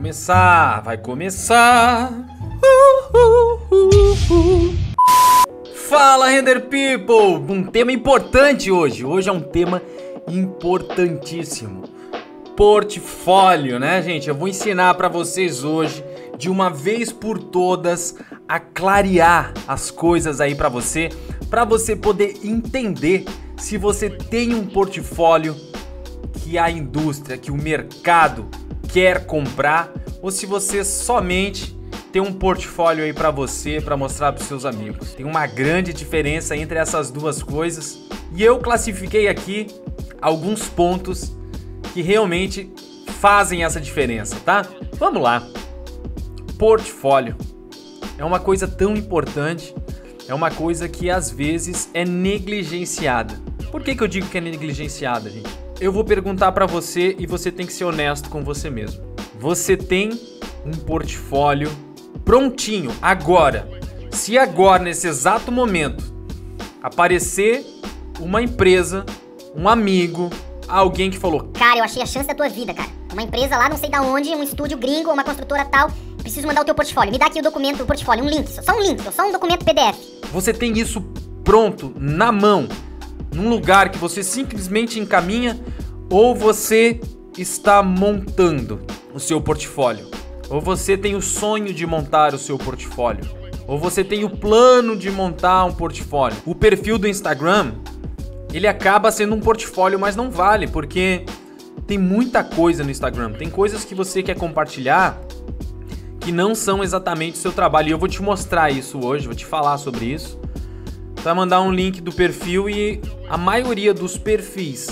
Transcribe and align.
começar, 0.00 0.80
vai 0.80 0.96
começar. 0.96 2.10
Uh, 2.10 3.18
uh, 3.18 3.74
uh, 3.74 4.74
Fala, 5.90 6.28
Render 6.28 6.68
People! 6.68 7.44
Um 7.46 7.64
tema 7.64 7.92
importante 7.92 8.70
hoje. 8.70 9.04
Hoje 9.04 9.28
é 9.28 9.32
um 9.32 9.42
tema 9.42 9.82
importantíssimo. 10.26 11.82
Portfólio, 12.56 13.78
né, 13.78 14.00
gente? 14.00 14.26
Eu 14.26 14.34
vou 14.34 14.48
ensinar 14.48 14.94
para 14.94 15.06
vocês 15.06 15.64
hoje, 15.64 16.02
de 16.38 16.48
uma 16.48 16.70
vez 16.70 17.12
por 17.12 17.38
todas, 17.38 18.16
a 18.48 18.58
clarear 18.58 19.52
as 19.68 19.90
coisas 19.90 20.40
aí 20.40 20.54
para 20.54 20.70
você, 20.70 21.10
para 21.50 21.66
você 21.66 21.94
poder 21.94 22.38
entender 22.42 23.26
se 23.58 23.76
você 23.76 24.08
tem 24.08 24.54
um 24.54 24.64
portfólio 24.64 25.54
que 26.42 26.56
a 26.56 26.70
indústria, 26.70 27.36
que 27.36 27.50
o 27.50 27.54
mercado 27.54 28.48
quer 28.92 29.24
comprar 29.26 29.92
ou 30.20 30.30
se 30.30 30.46
você 30.46 30.84
somente 30.84 31.76
tem 32.12 32.20
um 32.20 32.32
portfólio 32.32 33.04
aí 33.04 33.12
para 33.12 33.30
você, 33.30 33.80
para 33.80 33.96
mostrar 33.96 34.32
para 34.32 34.44
seus 34.44 34.64
amigos. 34.64 35.14
Tem 35.14 35.24
uma 35.24 35.46
grande 35.46 35.92
diferença 35.92 36.56
entre 36.56 36.78
essas 36.78 37.10
duas 37.10 37.42
coisas 37.42 37.98
e 38.34 38.42
eu 38.42 38.58
classifiquei 38.58 39.28
aqui 39.28 39.68
alguns 40.20 40.68
pontos 40.68 41.32
que 41.92 42.02
realmente 42.02 42.70
fazem 43.20 43.64
essa 43.64 43.80
diferença, 43.80 44.36
tá? 44.44 44.66
Vamos 44.94 45.22
lá. 45.22 45.46
Portfólio 46.58 47.36
é 48.18 48.24
uma 48.24 48.40
coisa 48.40 48.66
tão 48.66 48.96
importante, 48.96 49.74
é 50.28 50.34
uma 50.34 50.50
coisa 50.50 50.88
que 50.88 51.10
às 51.10 51.30
vezes 51.30 51.88
é 51.94 52.04
negligenciada. 52.04 53.34
Por 53.70 53.82
que, 53.82 53.94
que 53.94 54.02
eu 54.02 54.08
digo 54.08 54.28
que 54.28 54.38
é 54.38 54.40
negligenciada, 54.40 55.30
gente? 55.30 55.59
Eu 55.80 55.90
vou 55.90 56.04
perguntar 56.04 56.52
para 56.52 56.66
você 56.66 57.16
e 57.18 57.26
você 57.26 57.50
tem 57.50 57.64
que 57.64 57.72
ser 57.72 57.84
honesto 57.84 58.28
com 58.28 58.44
você 58.44 58.68
mesmo. 58.68 59.02
Você 59.38 59.78
tem 59.78 60.10
um 60.62 60.72
portfólio 60.72 61.70
prontinho 62.22 62.90
agora. 63.00 63.66
Se 64.10 64.36
agora, 64.36 64.82
nesse 64.82 65.08
exato 65.08 65.50
momento, 65.50 66.04
aparecer 66.82 67.64
uma 68.18 68.42
empresa, 68.42 69.06
um 69.56 69.66
amigo, 69.66 70.28
alguém 70.68 71.10
que 71.10 71.18
falou: 71.18 71.50
Cara, 71.54 71.78
eu 71.78 71.84
achei 71.84 72.02
a 72.02 72.06
chance 72.06 72.28
da 72.28 72.34
tua 72.34 72.50
vida, 72.50 72.74
cara. 72.74 72.90
Uma 73.10 73.22
empresa 73.22 73.56
lá, 73.56 73.70
não 73.70 73.78
sei 73.78 73.88
da 73.88 74.02
onde, 74.02 74.28
um 74.34 74.42
estúdio 74.42 74.76
gringo, 74.76 75.10
uma 75.10 75.24
construtora 75.24 75.64
tal. 75.64 75.90
Preciso 76.18 76.46
mandar 76.46 76.60
o 76.60 76.64
teu 76.66 76.74
portfólio. 76.74 77.10
Me 77.10 77.18
dá 77.18 77.24
aqui 77.24 77.40
o 77.40 77.42
documento, 77.42 77.84
o 77.84 77.86
portfólio, 77.86 78.22
um 78.22 78.28
link, 78.28 78.50
só 78.50 78.76
um 78.76 78.82
link, 78.82 79.00
só 79.10 79.26
um 79.26 79.32
documento 79.32 79.64
PDF. 79.64 79.96
Você 80.30 80.52
tem 80.52 80.78
isso 80.78 81.00
pronto, 81.42 81.94
na 81.96 82.30
mão, 82.30 82.68
num 83.34 83.48
lugar 83.48 83.90
que 83.90 83.98
você 83.98 84.22
simplesmente 84.22 84.98
encaminha 84.98 85.58
ou 86.10 86.34
você 86.34 87.00
está 87.38 87.82
montando 87.82 88.80
o 89.14 89.20
seu 89.20 89.40
portfólio. 89.40 90.08
Ou 90.48 90.60
você 90.60 90.96
tem 90.96 91.14
o 91.14 91.22
sonho 91.22 91.72
de 91.72 91.86
montar 91.86 92.34
o 92.34 92.38
seu 92.38 92.58
portfólio. 92.58 93.24
Ou 93.66 93.78
você 93.78 94.02
tem 94.02 94.24
o 94.24 94.30
plano 94.30 94.96
de 94.96 95.10
montar 95.10 95.64
um 95.64 95.72
portfólio. 95.72 96.36
O 96.44 96.54
perfil 96.54 96.98
do 96.98 97.06
Instagram, 97.06 97.74
ele 98.52 98.66
acaba 98.66 99.12
sendo 99.12 99.34
um 99.36 99.40
portfólio, 99.40 99.98
mas 99.98 100.16
não 100.16 100.28
vale, 100.28 100.66
porque 100.66 101.24
tem 101.86 101.96
muita 101.96 102.42
coisa 102.42 102.82
no 102.82 102.90
Instagram. 102.90 103.32
Tem 103.32 103.48
coisas 103.48 103.84
que 103.84 103.94
você 103.94 104.22
quer 104.24 104.36
compartilhar 104.36 105.20
que 106.18 106.32
não 106.32 106.54
são 106.54 106.82
exatamente 106.82 107.34
o 107.34 107.38
seu 107.38 107.52
trabalho. 107.52 107.88
E 107.88 107.90
eu 107.92 107.98
vou 107.98 108.08
te 108.08 108.20
mostrar 108.20 108.70
isso 108.70 108.98
hoje, 109.04 109.26
vou 109.26 109.36
te 109.36 109.46
falar 109.46 109.78
sobre 109.78 110.06
isso. 110.06 110.38
Vai 111.22 111.34
mandar 111.34 111.60
um 111.60 111.70
link 111.70 112.00
do 112.00 112.12
perfil 112.12 112.68
e 112.68 113.00
a 113.28 113.36
maioria 113.36 113.92
dos 113.92 114.16
perfis 114.16 114.88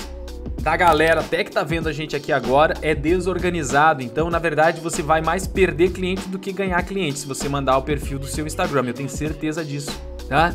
da 0.61 0.77
galera, 0.77 1.21
até 1.21 1.43
que 1.43 1.51
tá 1.51 1.63
vendo 1.63 1.89
a 1.89 1.93
gente 1.93 2.15
aqui 2.15 2.33
agora, 2.33 2.75
é 2.83 2.95
desorganizado. 2.95 4.03
Então, 4.03 4.29
na 4.29 4.39
verdade, 4.39 4.81
você 4.81 5.03
vai 5.03 5.23
mais 5.23 5.47
perder 5.47 5.93
cliente 5.93 6.29
do 6.29 6.39
que 6.39 6.53
ganhar 6.53 6.83
cliente 6.83 7.21
se 7.21 7.27
você 7.27 7.49
mandar 7.49 7.79
o 7.79 7.83
perfil 7.83 8.19
do 8.19 8.27
seu 8.27 8.47
Instagram. 8.47 8.85
Eu 8.87 8.95
tenho 8.95 9.09
certeza 9.09 9.65
disso, 9.65 9.91
tá? 10.29 10.55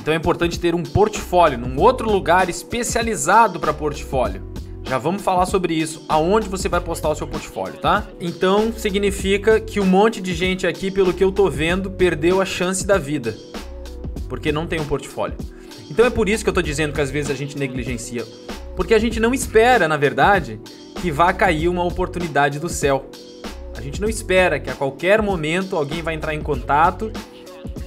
Então 0.00 0.12
é 0.12 0.16
importante 0.16 0.58
ter 0.58 0.74
um 0.74 0.82
portfólio 0.82 1.58
num 1.58 1.80
outro 1.80 2.10
lugar 2.10 2.48
especializado 2.50 3.58
para 3.58 3.72
portfólio. 3.72 4.42
Já 4.84 4.96
vamos 4.96 5.20
falar 5.20 5.44
sobre 5.44 5.74
isso, 5.74 6.04
aonde 6.08 6.48
você 6.48 6.66
vai 6.66 6.80
postar 6.80 7.10
o 7.10 7.14
seu 7.14 7.26
portfólio, 7.26 7.78
tá? 7.78 8.06
Então 8.18 8.72
significa 8.74 9.60
que 9.60 9.80
um 9.80 9.84
monte 9.84 10.18
de 10.20 10.34
gente 10.34 10.66
aqui, 10.66 10.90
pelo 10.90 11.12
que 11.12 11.22
eu 11.22 11.30
tô 11.30 11.50
vendo, 11.50 11.90
perdeu 11.90 12.40
a 12.40 12.46
chance 12.46 12.86
da 12.86 12.96
vida, 12.96 13.36
porque 14.28 14.52
não 14.52 14.66
tem 14.66 14.80
um 14.80 14.84
portfólio. 14.84 15.36
Então 15.90 16.04
é 16.04 16.10
por 16.10 16.28
isso 16.28 16.44
que 16.44 16.50
eu 16.50 16.54
tô 16.54 16.62
dizendo 16.62 16.92
que 16.92 17.00
às 17.00 17.10
vezes 17.10 17.30
a 17.30 17.34
gente 17.34 17.58
negligencia, 17.58 18.24
porque 18.76 18.94
a 18.94 18.98
gente 18.98 19.18
não 19.18 19.32
espera, 19.32 19.88
na 19.88 19.96
verdade, 19.96 20.60
que 21.00 21.10
vá 21.10 21.32
cair 21.32 21.68
uma 21.68 21.84
oportunidade 21.84 22.58
do 22.58 22.68
céu. 22.68 23.08
A 23.76 23.80
gente 23.80 24.00
não 24.00 24.08
espera 24.08 24.58
que 24.58 24.68
a 24.68 24.74
qualquer 24.74 25.22
momento 25.22 25.76
alguém 25.76 26.02
vai 26.02 26.14
entrar 26.14 26.34
em 26.34 26.42
contato 26.42 27.12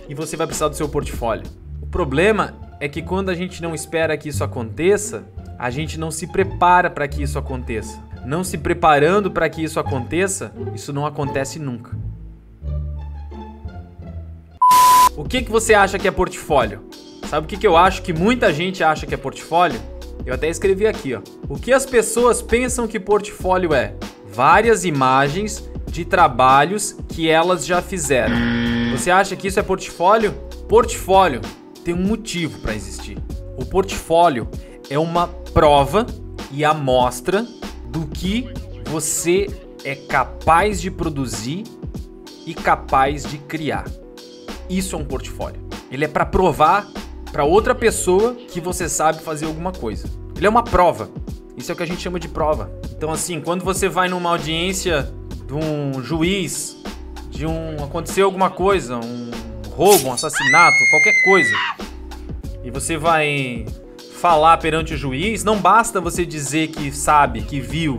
e 0.07 0.15
você 0.15 0.35
vai 0.35 0.47
precisar 0.47 0.69
do 0.69 0.75
seu 0.75 0.87
portfólio. 0.87 1.43
O 1.81 1.85
problema 1.85 2.55
é 2.79 2.87
que 2.87 3.01
quando 3.01 3.29
a 3.29 3.35
gente 3.35 3.61
não 3.61 3.75
espera 3.75 4.17
que 4.17 4.29
isso 4.29 4.43
aconteça, 4.43 5.23
a 5.59 5.69
gente 5.69 5.99
não 5.99 6.09
se 6.09 6.25
prepara 6.27 6.89
para 6.89 7.07
que 7.07 7.21
isso 7.21 7.37
aconteça. 7.37 8.01
Não 8.25 8.43
se 8.43 8.57
preparando 8.57 9.29
para 9.29 9.49
que 9.49 9.63
isso 9.63 9.79
aconteça, 9.79 10.53
isso 10.73 10.91
não 10.91 11.05
acontece 11.05 11.59
nunca. 11.59 11.95
O 15.21 15.23
que, 15.23 15.43
que 15.43 15.51
você 15.51 15.75
acha 15.75 15.99
que 15.99 16.07
é 16.07 16.11
portfólio? 16.11 16.81
Sabe 17.29 17.45
o 17.45 17.47
que, 17.47 17.55
que 17.55 17.67
eu 17.67 17.77
acho 17.77 18.01
que 18.01 18.11
muita 18.11 18.51
gente 18.51 18.83
acha 18.83 19.05
que 19.05 19.13
é 19.13 19.17
portfólio? 19.17 19.79
Eu 20.25 20.33
até 20.33 20.49
escrevi 20.49 20.87
aqui, 20.87 21.13
ó. 21.13 21.21
O 21.47 21.59
que 21.59 21.71
as 21.71 21.85
pessoas 21.85 22.41
pensam 22.41 22.87
que 22.87 22.99
portfólio 22.99 23.71
é? 23.71 23.93
Várias 24.33 24.83
imagens 24.83 25.69
de 25.85 26.05
trabalhos 26.05 26.97
que 27.07 27.29
elas 27.29 27.67
já 27.67 27.83
fizeram. 27.83 28.35
Você 28.97 29.11
acha 29.11 29.35
que 29.35 29.47
isso 29.47 29.59
é 29.59 29.63
portfólio? 29.63 30.33
Portfólio 30.67 31.41
tem 31.85 31.93
um 31.93 32.01
motivo 32.01 32.59
para 32.59 32.73
existir. 32.73 33.19
O 33.59 33.63
portfólio 33.63 34.49
é 34.89 34.97
uma 34.97 35.27
prova 35.27 36.03
e 36.51 36.65
amostra 36.65 37.45
do 37.85 38.07
que 38.07 38.51
você 38.85 39.47
é 39.85 39.93
capaz 39.93 40.81
de 40.81 40.89
produzir 40.89 41.63
e 42.43 42.55
capaz 42.55 43.23
de 43.23 43.37
criar. 43.37 44.00
Isso 44.71 44.95
é 44.95 44.99
um 44.99 45.03
portfólio. 45.03 45.59
Ele 45.91 46.05
é 46.05 46.07
para 46.07 46.25
provar 46.25 46.87
para 47.29 47.43
outra 47.43 47.75
pessoa 47.75 48.35
que 48.35 48.61
você 48.61 48.87
sabe 48.87 49.21
fazer 49.21 49.45
alguma 49.45 49.73
coisa. 49.73 50.09
Ele 50.33 50.47
é 50.47 50.49
uma 50.49 50.63
prova. 50.63 51.09
Isso 51.57 51.69
é 51.69 51.73
o 51.73 51.77
que 51.77 51.83
a 51.83 51.85
gente 51.85 52.01
chama 52.01 52.17
de 52.17 52.29
prova. 52.29 52.71
Então 52.95 53.11
assim, 53.11 53.41
quando 53.41 53.65
você 53.65 53.89
vai 53.89 54.07
numa 54.07 54.29
audiência 54.29 55.11
de 55.45 55.53
um 55.53 56.01
juiz, 56.01 56.77
de 57.29 57.45
um 57.45 57.83
aconteceu 57.83 58.25
alguma 58.25 58.49
coisa, 58.49 58.95
um 58.95 59.31
roubo, 59.71 60.07
um 60.07 60.13
assassinato, 60.13 60.77
qualquer 60.89 61.21
coisa, 61.25 61.53
e 62.63 62.71
você 62.71 62.95
vai 62.95 63.65
falar 64.21 64.55
perante 64.55 64.93
o 64.93 64.97
juiz, 64.97 65.43
não 65.43 65.59
basta 65.59 65.99
você 65.99 66.25
dizer 66.25 66.69
que 66.69 66.93
sabe, 66.93 67.41
que 67.41 67.59
viu. 67.59 67.97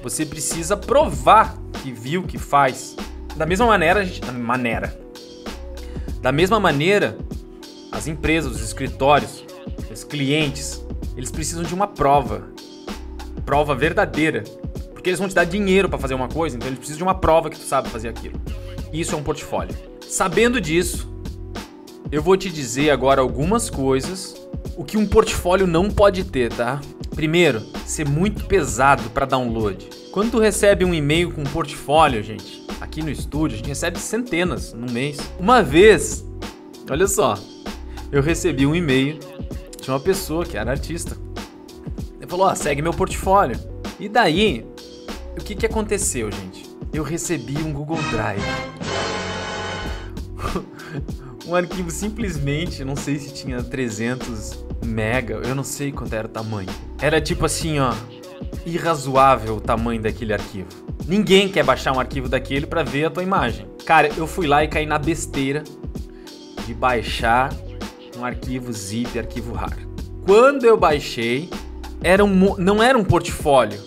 Você 0.00 0.24
precisa 0.24 0.76
provar 0.76 1.58
que 1.82 1.90
viu, 1.90 2.22
que 2.22 2.38
faz. 2.38 2.94
Da 3.34 3.44
mesma 3.44 3.66
maneira, 3.66 4.04
da 4.04 4.32
maneira. 4.32 5.07
Da 6.20 6.32
mesma 6.32 6.58
maneira, 6.58 7.16
as 7.92 8.06
empresas, 8.06 8.56
os 8.56 8.62
escritórios, 8.62 9.44
os 9.90 10.04
clientes, 10.04 10.84
eles 11.16 11.30
precisam 11.30 11.62
de 11.62 11.74
uma 11.74 11.86
prova. 11.86 12.48
Prova 13.44 13.74
verdadeira. 13.74 14.42
Porque 14.92 15.10
eles 15.10 15.18
vão 15.18 15.28
te 15.28 15.34
dar 15.34 15.44
dinheiro 15.44 15.88
para 15.88 15.98
fazer 15.98 16.14
uma 16.14 16.28
coisa, 16.28 16.56
então 16.56 16.68
eles 16.68 16.78
precisam 16.78 16.98
de 16.98 17.04
uma 17.04 17.14
prova 17.14 17.48
que 17.48 17.58
tu 17.58 17.64
sabe 17.64 17.88
fazer 17.88 18.08
aquilo. 18.08 18.40
Isso 18.92 19.14
é 19.14 19.18
um 19.18 19.22
portfólio. 19.22 19.74
Sabendo 20.00 20.60
disso, 20.60 21.08
eu 22.10 22.22
vou 22.22 22.36
te 22.36 22.50
dizer 22.50 22.90
agora 22.90 23.20
algumas 23.20 23.70
coisas 23.70 24.34
o 24.76 24.84
que 24.84 24.96
um 24.96 25.06
portfólio 25.06 25.66
não 25.66 25.90
pode 25.90 26.24
ter, 26.24 26.52
tá? 26.52 26.80
Primeiro, 27.14 27.60
ser 27.84 28.08
muito 28.08 28.44
pesado 28.44 29.10
para 29.10 29.26
download. 29.26 29.88
Quando 30.18 30.32
tu 30.32 30.40
recebe 30.40 30.84
um 30.84 30.92
e-mail 30.92 31.30
com 31.30 31.42
um 31.42 31.44
portfólio, 31.44 32.20
gente, 32.24 32.66
aqui 32.80 33.04
no 33.04 33.08
estúdio, 33.08 33.54
a 33.54 33.58
gente 33.58 33.68
recebe 33.68 34.00
centenas 34.00 34.72
no 34.72 34.90
mês. 34.90 35.16
Uma 35.38 35.62
vez, 35.62 36.26
olha 36.90 37.06
só, 37.06 37.38
eu 38.10 38.20
recebi 38.20 38.66
um 38.66 38.74
e-mail 38.74 39.20
de 39.80 39.88
uma 39.88 40.00
pessoa 40.00 40.44
que 40.44 40.58
era 40.58 40.72
artista. 40.72 41.16
Ele 42.20 42.28
falou: 42.28 42.48
ó, 42.48 42.50
oh, 42.50 42.56
segue 42.56 42.82
meu 42.82 42.92
portfólio. 42.92 43.60
E 44.00 44.08
daí, 44.08 44.66
o 45.38 45.44
que 45.44 45.54
que 45.54 45.64
aconteceu, 45.64 46.32
gente? 46.32 46.68
Eu 46.92 47.04
recebi 47.04 47.56
um 47.58 47.72
Google 47.72 48.02
Drive. 48.10 48.42
um 51.46 51.54
arquivo 51.54 51.92
simplesmente, 51.92 52.84
não 52.84 52.96
sei 52.96 53.20
se 53.20 53.32
tinha 53.32 53.62
300 53.62 54.64
mega, 54.84 55.34
eu 55.34 55.54
não 55.54 55.62
sei 55.62 55.92
quanto 55.92 56.12
era 56.12 56.26
o 56.26 56.30
tamanho. 56.30 56.70
Era 57.00 57.20
tipo 57.20 57.46
assim, 57.46 57.78
ó, 57.78 57.94
irrazoável 58.66 59.56
o 59.56 59.60
tamanho 59.60 60.00
daquele 60.00 60.32
arquivo. 60.32 60.68
Ninguém 61.06 61.48
quer 61.48 61.64
baixar 61.64 61.92
um 61.92 62.00
arquivo 62.00 62.28
daquele 62.28 62.66
para 62.66 62.82
ver 62.82 63.06
a 63.06 63.10
tua 63.10 63.22
imagem. 63.22 63.66
Cara, 63.84 64.10
eu 64.16 64.26
fui 64.26 64.46
lá 64.46 64.62
e 64.62 64.68
caí 64.68 64.86
na 64.86 64.98
besteira 64.98 65.64
de 66.66 66.74
baixar 66.74 67.54
um 68.18 68.24
arquivo 68.24 68.72
zip, 68.72 69.18
arquivo 69.18 69.54
RAR. 69.54 69.78
Quando 70.26 70.64
eu 70.64 70.76
baixei, 70.76 71.48
era 72.02 72.24
um, 72.24 72.56
não 72.58 72.82
era 72.82 72.98
um 72.98 73.04
portfólio, 73.04 73.80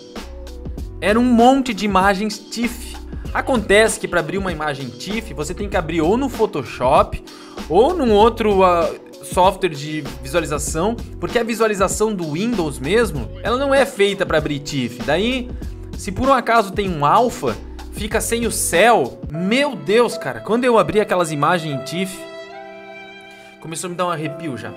era 1.00 1.18
um 1.18 1.24
monte 1.24 1.72
de 1.72 1.84
imagens 1.84 2.38
TIFF. 2.38 2.96
Acontece 3.32 4.00
que 4.00 4.08
para 4.08 4.20
abrir 4.20 4.38
uma 4.38 4.52
imagem 4.52 4.88
TIFF, 4.88 5.34
você 5.34 5.54
tem 5.54 5.68
que 5.68 5.76
abrir 5.76 6.00
ou 6.00 6.16
no 6.16 6.28
Photoshop 6.28 7.22
ou 7.68 7.94
num 7.94 8.12
outro 8.12 8.62
uh, 8.62 9.00
software 9.32 9.70
de 9.70 10.02
visualização, 10.22 10.94
porque 11.18 11.38
a 11.38 11.42
visualização 11.42 12.14
do 12.14 12.32
Windows 12.32 12.78
mesmo, 12.78 13.28
ela 13.42 13.56
não 13.56 13.74
é 13.74 13.86
feita 13.86 14.26
para 14.26 14.38
abrir 14.38 14.58
TIFF. 14.58 15.02
Daí, 15.04 15.50
se 15.96 16.12
por 16.12 16.28
um 16.28 16.32
acaso 16.32 16.72
tem 16.72 16.90
um 16.90 17.04
alpha, 17.04 17.56
fica 17.92 18.20
sem 18.20 18.46
o 18.46 18.52
céu. 18.52 19.20
Meu 19.30 19.74
Deus, 19.74 20.18
cara, 20.18 20.40
quando 20.40 20.64
eu 20.64 20.78
abri 20.78 21.00
aquelas 21.00 21.32
imagens 21.32 21.74
em 21.74 21.84
TIFF, 21.84 22.18
começou 23.60 23.88
a 23.88 23.90
me 23.90 23.96
dar 23.96 24.06
um 24.06 24.10
arrepio 24.10 24.56
já. 24.56 24.72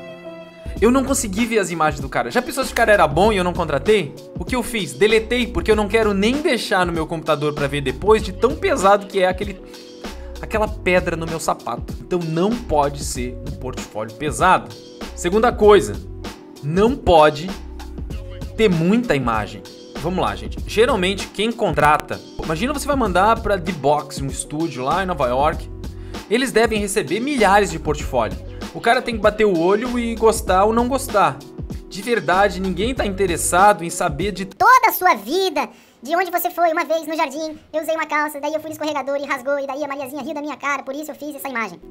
Eu 0.82 0.92
não 0.92 1.04
consegui 1.04 1.46
ver 1.46 1.60
as 1.60 1.72
imagens 1.72 2.02
do 2.02 2.10
cara. 2.10 2.30
Já 2.30 2.42
pensou 2.42 2.64
se 2.64 2.72
o 2.72 2.76
cara 2.76 2.92
era 2.92 3.08
bom 3.08 3.32
e 3.32 3.38
eu 3.38 3.44
não 3.44 3.54
contratei? 3.54 4.14
O 4.38 4.44
que 4.44 4.56
eu 4.56 4.62
fiz? 4.62 4.94
Deletei, 4.94 5.48
porque 5.48 5.72
eu 5.72 5.76
não 5.76 5.88
quero 5.88 6.14
nem 6.14 6.42
deixar 6.42 6.86
no 6.86 6.92
meu 6.92 7.08
computador 7.08 7.54
para 7.54 7.68
ver 7.68 7.82
depois 7.82 8.22
de 8.22 8.34
tão 8.34 8.56
pesado 8.56 9.06
que 9.06 9.22
é 9.22 9.28
aquele 9.28 9.60
aquela 10.42 10.68
pedra 10.68 11.16
no 11.16 11.26
meu 11.26 11.40
sapato. 11.40 11.94
Então 12.02 12.20
não 12.20 12.52
pode 12.52 13.04
ser 13.04 13.38
um 13.48 13.56
portfólio 13.58 14.16
pesado. 14.16 14.74
Segunda 15.16 15.52
coisa, 15.52 15.96
não 16.64 16.96
pode 16.96 17.50
ter 18.58 18.70
muita 18.70 19.16
imagem. 19.16 19.62
Vamos 20.02 20.24
lá, 20.24 20.36
gente. 20.36 20.58
Geralmente 20.68 21.28
quem 21.28 21.52
contrata, 21.52 22.20
imagina 22.44 22.74
você 22.74 22.86
vai 22.86 22.96
mandar 22.96 23.40
para 23.42 23.60
The 23.60 23.72
Box, 23.72 24.22
um 24.22 24.28
estúdio 24.28 24.84
lá 24.84 25.04
em 25.04 25.08
Nova 25.08 25.28
York, 25.28 25.70
eles 26.30 26.52
devem 26.52 26.80
receber 26.80 27.20
milhares 27.20 27.72
de 27.72 27.80
portfólio. 27.80 28.38
O 28.74 28.82
cara 28.82 29.02
tem 29.02 29.16
que 29.16 29.22
bater 29.22 29.46
o 29.46 29.58
olho 29.58 29.98
e 29.98 30.16
gostar 30.16 30.66
ou 30.66 30.74
não 30.74 30.88
gostar. 30.88 31.38
De 31.88 32.02
verdade, 32.02 32.60
ninguém 32.60 32.94
tá 32.94 33.06
interessado 33.06 33.84
em 33.84 33.90
saber 33.90 34.32
de 34.32 34.44
toda 34.46 34.90
a 34.90 34.92
sua 34.92 35.16
vida, 35.16 35.70
de 36.06 36.16
onde 36.16 36.30
você 36.30 36.52
foi 36.52 36.72
uma 36.72 36.86
vez 36.86 37.08
no 37.08 37.16
jardim, 37.16 37.58
eu 37.74 37.82
usei 37.82 37.96
uma 37.96 38.06
calça, 38.06 38.40
daí 38.40 38.54
eu 38.54 38.60
fui 38.60 38.70
no 38.70 38.74
escorregador 38.74 39.18
e 39.18 39.26
rasgou, 39.26 39.58
e 39.58 39.66
daí 39.66 39.84
a 39.84 39.88
Mariazinha 39.88 40.22
riu 40.22 40.36
da 40.36 40.42
minha 40.42 40.56
cara, 40.56 40.84
por 40.84 40.94
isso 40.94 41.10
eu 41.10 41.16
fiz 41.16 41.36
essa 41.36 41.50
imagem. 41.50 41.82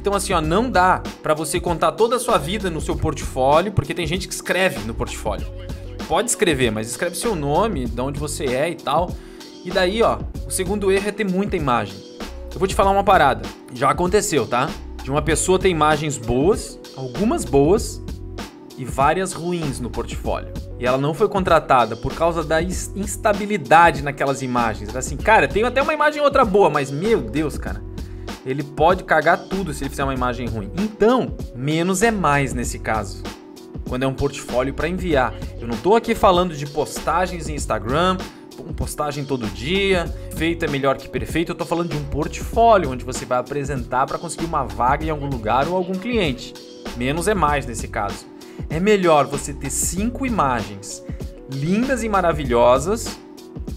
Então 0.00 0.12
assim, 0.14 0.32
ó, 0.32 0.40
não 0.40 0.68
dá 0.68 1.00
para 1.22 1.32
você 1.32 1.60
contar 1.60 1.92
toda 1.92 2.16
a 2.16 2.18
sua 2.18 2.38
vida 2.38 2.68
no 2.68 2.80
seu 2.80 2.96
portfólio, 2.96 3.70
porque 3.70 3.94
tem 3.94 4.04
gente 4.04 4.26
que 4.26 4.34
escreve 4.34 4.80
no 4.80 4.92
portfólio. 4.92 5.46
Pode 6.08 6.28
escrever, 6.28 6.72
mas 6.72 6.88
escreve 6.88 7.14
seu 7.14 7.36
nome, 7.36 7.86
de 7.86 8.00
onde 8.00 8.18
você 8.18 8.46
é 8.46 8.68
e 8.68 8.74
tal. 8.74 9.10
E 9.64 9.70
daí, 9.70 10.02
ó, 10.02 10.18
o 10.44 10.50
segundo 10.50 10.90
erro 10.90 11.08
é 11.08 11.12
ter 11.12 11.24
muita 11.24 11.56
imagem. 11.56 11.96
Eu 12.52 12.58
vou 12.58 12.66
te 12.66 12.74
falar 12.74 12.90
uma 12.90 13.04
parada. 13.04 13.48
Já 13.72 13.90
aconteceu, 13.90 14.44
tá? 14.44 14.68
de 15.02 15.10
uma 15.10 15.20
pessoa 15.20 15.58
ter 15.58 15.68
imagens 15.68 16.16
boas, 16.16 16.78
algumas 16.96 17.44
boas 17.44 18.00
e 18.78 18.84
várias 18.84 19.32
ruins 19.32 19.80
no 19.80 19.90
portfólio. 19.90 20.52
E 20.82 20.84
ela 20.84 20.98
não 20.98 21.14
foi 21.14 21.28
contratada 21.28 21.94
por 21.94 22.12
causa 22.12 22.42
da 22.42 22.60
instabilidade 22.60 24.02
naquelas 24.02 24.42
imagens. 24.42 24.96
Assim, 24.96 25.16
cara, 25.16 25.46
tenho 25.46 25.64
até 25.64 25.80
uma 25.80 25.94
imagem 25.94 26.20
outra 26.20 26.44
boa, 26.44 26.68
mas 26.68 26.90
meu 26.90 27.20
Deus, 27.22 27.56
cara, 27.56 27.80
ele 28.44 28.64
pode 28.64 29.04
cagar 29.04 29.44
tudo 29.44 29.72
se 29.72 29.84
ele 29.84 29.90
fizer 29.90 30.02
uma 30.02 30.12
imagem 30.12 30.48
ruim. 30.48 30.72
Então, 30.76 31.36
menos 31.54 32.02
é 32.02 32.10
mais 32.10 32.52
nesse 32.52 32.80
caso. 32.80 33.22
Quando 33.88 34.02
é 34.02 34.08
um 34.08 34.12
portfólio 34.12 34.74
para 34.74 34.88
enviar. 34.88 35.32
Eu 35.60 35.68
não 35.68 35.76
tô 35.76 35.94
aqui 35.94 36.16
falando 36.16 36.52
de 36.52 36.66
postagens 36.66 37.48
em 37.48 37.54
Instagram, 37.54 38.16
postagem 38.76 39.24
todo 39.24 39.46
dia, 39.46 40.12
feito 40.34 40.64
é 40.64 40.68
melhor 40.68 40.96
que 40.96 41.08
perfeito. 41.08 41.52
Eu 41.52 41.54
tô 41.54 41.64
falando 41.64 41.90
de 41.90 41.96
um 41.96 42.02
portfólio 42.06 42.90
onde 42.90 43.04
você 43.04 43.24
vai 43.24 43.38
apresentar 43.38 44.04
para 44.04 44.18
conseguir 44.18 44.46
uma 44.46 44.64
vaga 44.64 45.04
em 45.04 45.10
algum 45.10 45.28
lugar 45.28 45.68
ou 45.68 45.76
algum 45.76 45.94
cliente. 45.94 46.52
Menos 46.96 47.28
é 47.28 47.34
mais 47.34 47.66
nesse 47.66 47.86
caso. 47.86 48.26
É 48.70 48.80
melhor 48.80 49.26
você 49.26 49.52
ter 49.52 49.70
cinco 49.70 50.26
imagens 50.26 51.04
lindas 51.50 52.02
e 52.02 52.08
maravilhosas 52.08 53.18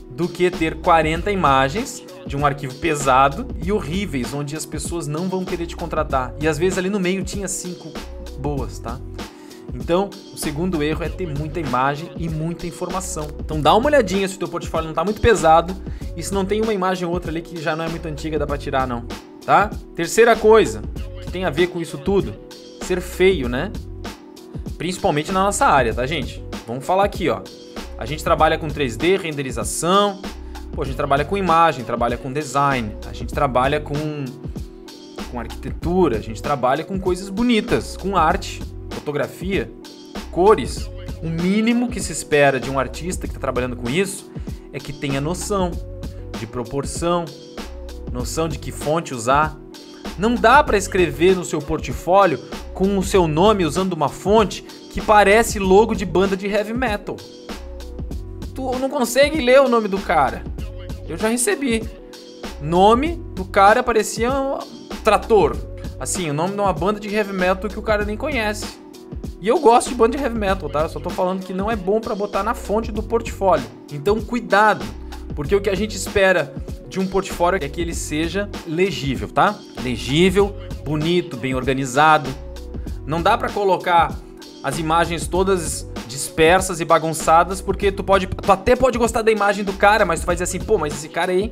do 0.10 0.30
que 0.30 0.50
ter 0.50 0.76
40 0.76 1.32
imagens 1.32 2.04
de 2.26 2.38
um 2.38 2.46
arquivo 2.46 2.74
pesado 2.76 3.48
e 3.64 3.72
horríveis, 3.72 4.34
onde 4.34 4.56
as 4.56 4.66
pessoas 4.66 5.08
não 5.08 5.28
vão 5.28 5.44
querer 5.44 5.68
te 5.68 5.76
contratar. 5.76 6.34
E 6.40 6.48
às 6.48 6.58
vezes 6.58 6.78
ali 6.78 6.90
no 6.90 7.00
meio 7.00 7.24
tinha 7.24 7.48
cinco 7.48 7.92
boas, 8.40 8.80
tá? 8.80 9.00
Então, 9.74 10.10
o 10.34 10.38
segundo 10.38 10.82
erro 10.82 11.04
é 11.04 11.10
ter 11.10 11.28
muita 11.28 11.60
imagem 11.60 12.10
e 12.18 12.30
muita 12.30 12.66
informação. 12.66 13.28
Então 13.40 13.60
dá 13.60 13.76
uma 13.76 13.88
olhadinha 13.88 14.28
se 14.28 14.36
o 14.36 14.40
teu 14.40 14.48
portfólio 14.48 14.86
não 14.86 14.94
está 14.94 15.04
muito 15.04 15.20
pesado 15.20 15.76
e 16.16 16.24
se 16.24 16.34
não 16.34 16.46
tem 16.46 16.62
uma 16.62 16.74
imagem 16.74 17.06
ou 17.06 17.14
outra 17.14 17.30
ali 17.30 17.42
que 17.42 17.62
já 17.62 17.76
não 17.76 17.84
é 17.84 17.90
muito 17.90 18.08
antiga, 18.08 18.40
dá 18.40 18.48
para 18.48 18.58
tirar 18.58 18.88
não, 18.88 19.06
tá? 19.46 19.70
Terceira 19.94 20.36
coisa, 20.36 20.82
que 21.22 21.30
tem 21.30 21.44
a 21.44 21.50
ver 21.50 21.68
com 21.68 21.82
isso 21.82 21.98
tudo, 21.98 22.34
ser 22.82 23.02
feio, 23.02 23.50
né? 23.50 23.72
Principalmente 24.78 25.32
na 25.32 25.44
nossa 25.44 25.66
área, 25.66 25.94
tá, 25.94 26.06
gente? 26.06 26.44
Vamos 26.68 26.86
falar 26.86 27.06
aqui, 27.06 27.30
ó. 27.30 27.42
A 27.98 28.06
gente 28.06 28.24
trabalha 28.24 28.58
com 28.58 28.68
3D, 28.68 29.20
renderização, 29.20 30.22
pô, 30.74 30.82
a 30.82 30.86
gente 30.86 30.98
trabalha 30.98 31.24
com 31.24 31.38
imagem, 31.38 31.86
trabalha 31.86 32.18
com 32.18 32.32
design, 32.32 32.96
a 33.08 33.14
gente 33.14 33.34
trabalha 33.34 33.80
com 33.80 33.94
com 35.32 35.40
arquitetura, 35.40 36.18
a 36.18 36.22
gente 36.22 36.42
trabalha 36.42 36.84
com 36.84 37.00
coisas 37.00 37.30
bonitas, 37.30 37.98
com 37.98 38.16
arte, 38.16 38.62
fotografia, 38.92 39.70
cores, 40.32 40.90
o 41.22 41.28
mínimo 41.28 41.90
que 41.90 42.00
se 42.00 42.12
espera 42.12 42.60
de 42.60 42.70
um 42.70 42.80
artista 42.80 43.28
que 43.28 43.32
está 43.32 43.40
trabalhando 43.40 43.76
com 43.76 43.90
isso 43.90 44.32
é 44.72 44.80
que 44.80 44.94
tenha 44.94 45.20
noção 45.20 45.72
de 46.40 46.46
proporção, 46.46 47.26
noção 48.12 48.48
de 48.48 48.60
que 48.60 48.72
fonte 48.72 49.14
usar. 49.14 49.58
Não 50.18 50.36
dá 50.36 50.64
para 50.64 50.78
escrever 50.78 51.36
no 51.36 51.44
seu 51.44 51.60
portfólio 51.60 52.40
com 52.76 52.98
o 52.98 53.04
seu 53.04 53.26
nome 53.26 53.66
usando 53.66 53.94
uma 53.94 54.10
fonte 54.10 54.62
que 54.62 55.02
parece 55.02 55.58
logo 55.58 55.96
de 55.96 56.06
banda 56.06 56.36
de 56.36 56.46
heavy 56.46 56.74
metal. 56.74 57.16
Tu 58.54 58.80
não 58.80 58.90
consegue 58.90 59.42
ler 59.42 59.62
o 59.62 59.70
nome 59.70 59.88
do 59.88 59.98
cara. 59.98 60.44
Eu 61.08 61.18
já 61.18 61.30
recebi. 61.30 61.84
Nome 62.62 63.16
do 63.34 63.46
cara 63.46 63.82
parecia 63.82 64.30
um 64.32 64.60
trator. 65.04 65.56
Assim, 66.00 66.30
o 66.30 66.34
nome 66.34 66.54
de 66.54 66.60
uma 66.60 66.74
banda 66.74 67.00
de 67.00 67.08
heavy 67.14 67.32
metal 67.32 67.70
que 67.70 67.80
o 67.80 67.82
cara 67.82 68.04
nem 68.04 68.18
conhece. 68.18 68.66
E 69.40 69.48
eu 69.48 69.60
gosto 69.60 69.90
de 69.90 69.96
banda 69.96 70.18
de 70.18 70.24
heavy 70.24 70.38
metal, 70.38 70.70
tá? 70.70 70.82
Eu 70.82 70.90
só 70.90 71.00
tô 71.00 71.10
falando 71.10 71.46
que 71.46 71.54
não 71.54 71.72
é 71.72 71.76
bom 71.76 72.02
para 72.02 72.14
botar 72.14 72.44
na 72.44 72.54
fonte 72.54 72.92
do 72.92 73.02
portfólio. 73.02 73.66
Então, 73.92 74.20
cuidado, 74.20 74.84
porque 75.34 75.56
o 75.56 75.62
que 75.62 75.70
a 75.70 75.76
gente 75.76 75.96
espera 75.96 76.54
de 76.90 77.00
um 77.00 77.08
portfólio 77.08 77.60
é 77.64 77.70
que 77.70 77.80
ele 77.80 77.94
seja 77.94 78.50
legível, 78.68 79.30
tá? 79.30 79.58
Legível, 79.82 80.54
bonito, 80.84 81.38
bem 81.38 81.56
organizado. 81.56 82.30
Não 83.06 83.22
dá 83.22 83.38
para 83.38 83.50
colocar 83.50 84.18
as 84.64 84.80
imagens 84.80 85.28
todas 85.28 85.88
dispersas 86.08 86.80
e 86.80 86.86
bagunçadas, 86.86 87.62
porque 87.62 87.92
tu 87.92 88.04
pode, 88.04 88.28
tu 88.28 88.52
até 88.52 88.76
pode 88.76 88.98
gostar 88.98 89.22
da 89.22 89.32
imagem 89.32 89.64
do 89.64 89.74
cara, 89.74 90.06
mas 90.06 90.22
tu 90.22 90.32
dizer 90.32 90.44
assim, 90.44 90.60
pô, 90.60 90.78
mas 90.78 90.94
esse 90.94 91.10
cara 91.10 91.32
aí, 91.32 91.52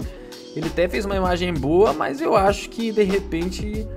ele 0.56 0.68
até 0.68 0.88
fez 0.88 1.06
uma 1.06 1.16
imagem 1.16 1.54
boa, 1.54 1.94
mas 1.94 2.22
eu 2.22 2.36
acho 2.36 2.70
que 2.70 2.92
de 2.92 3.04
repente 3.04 3.88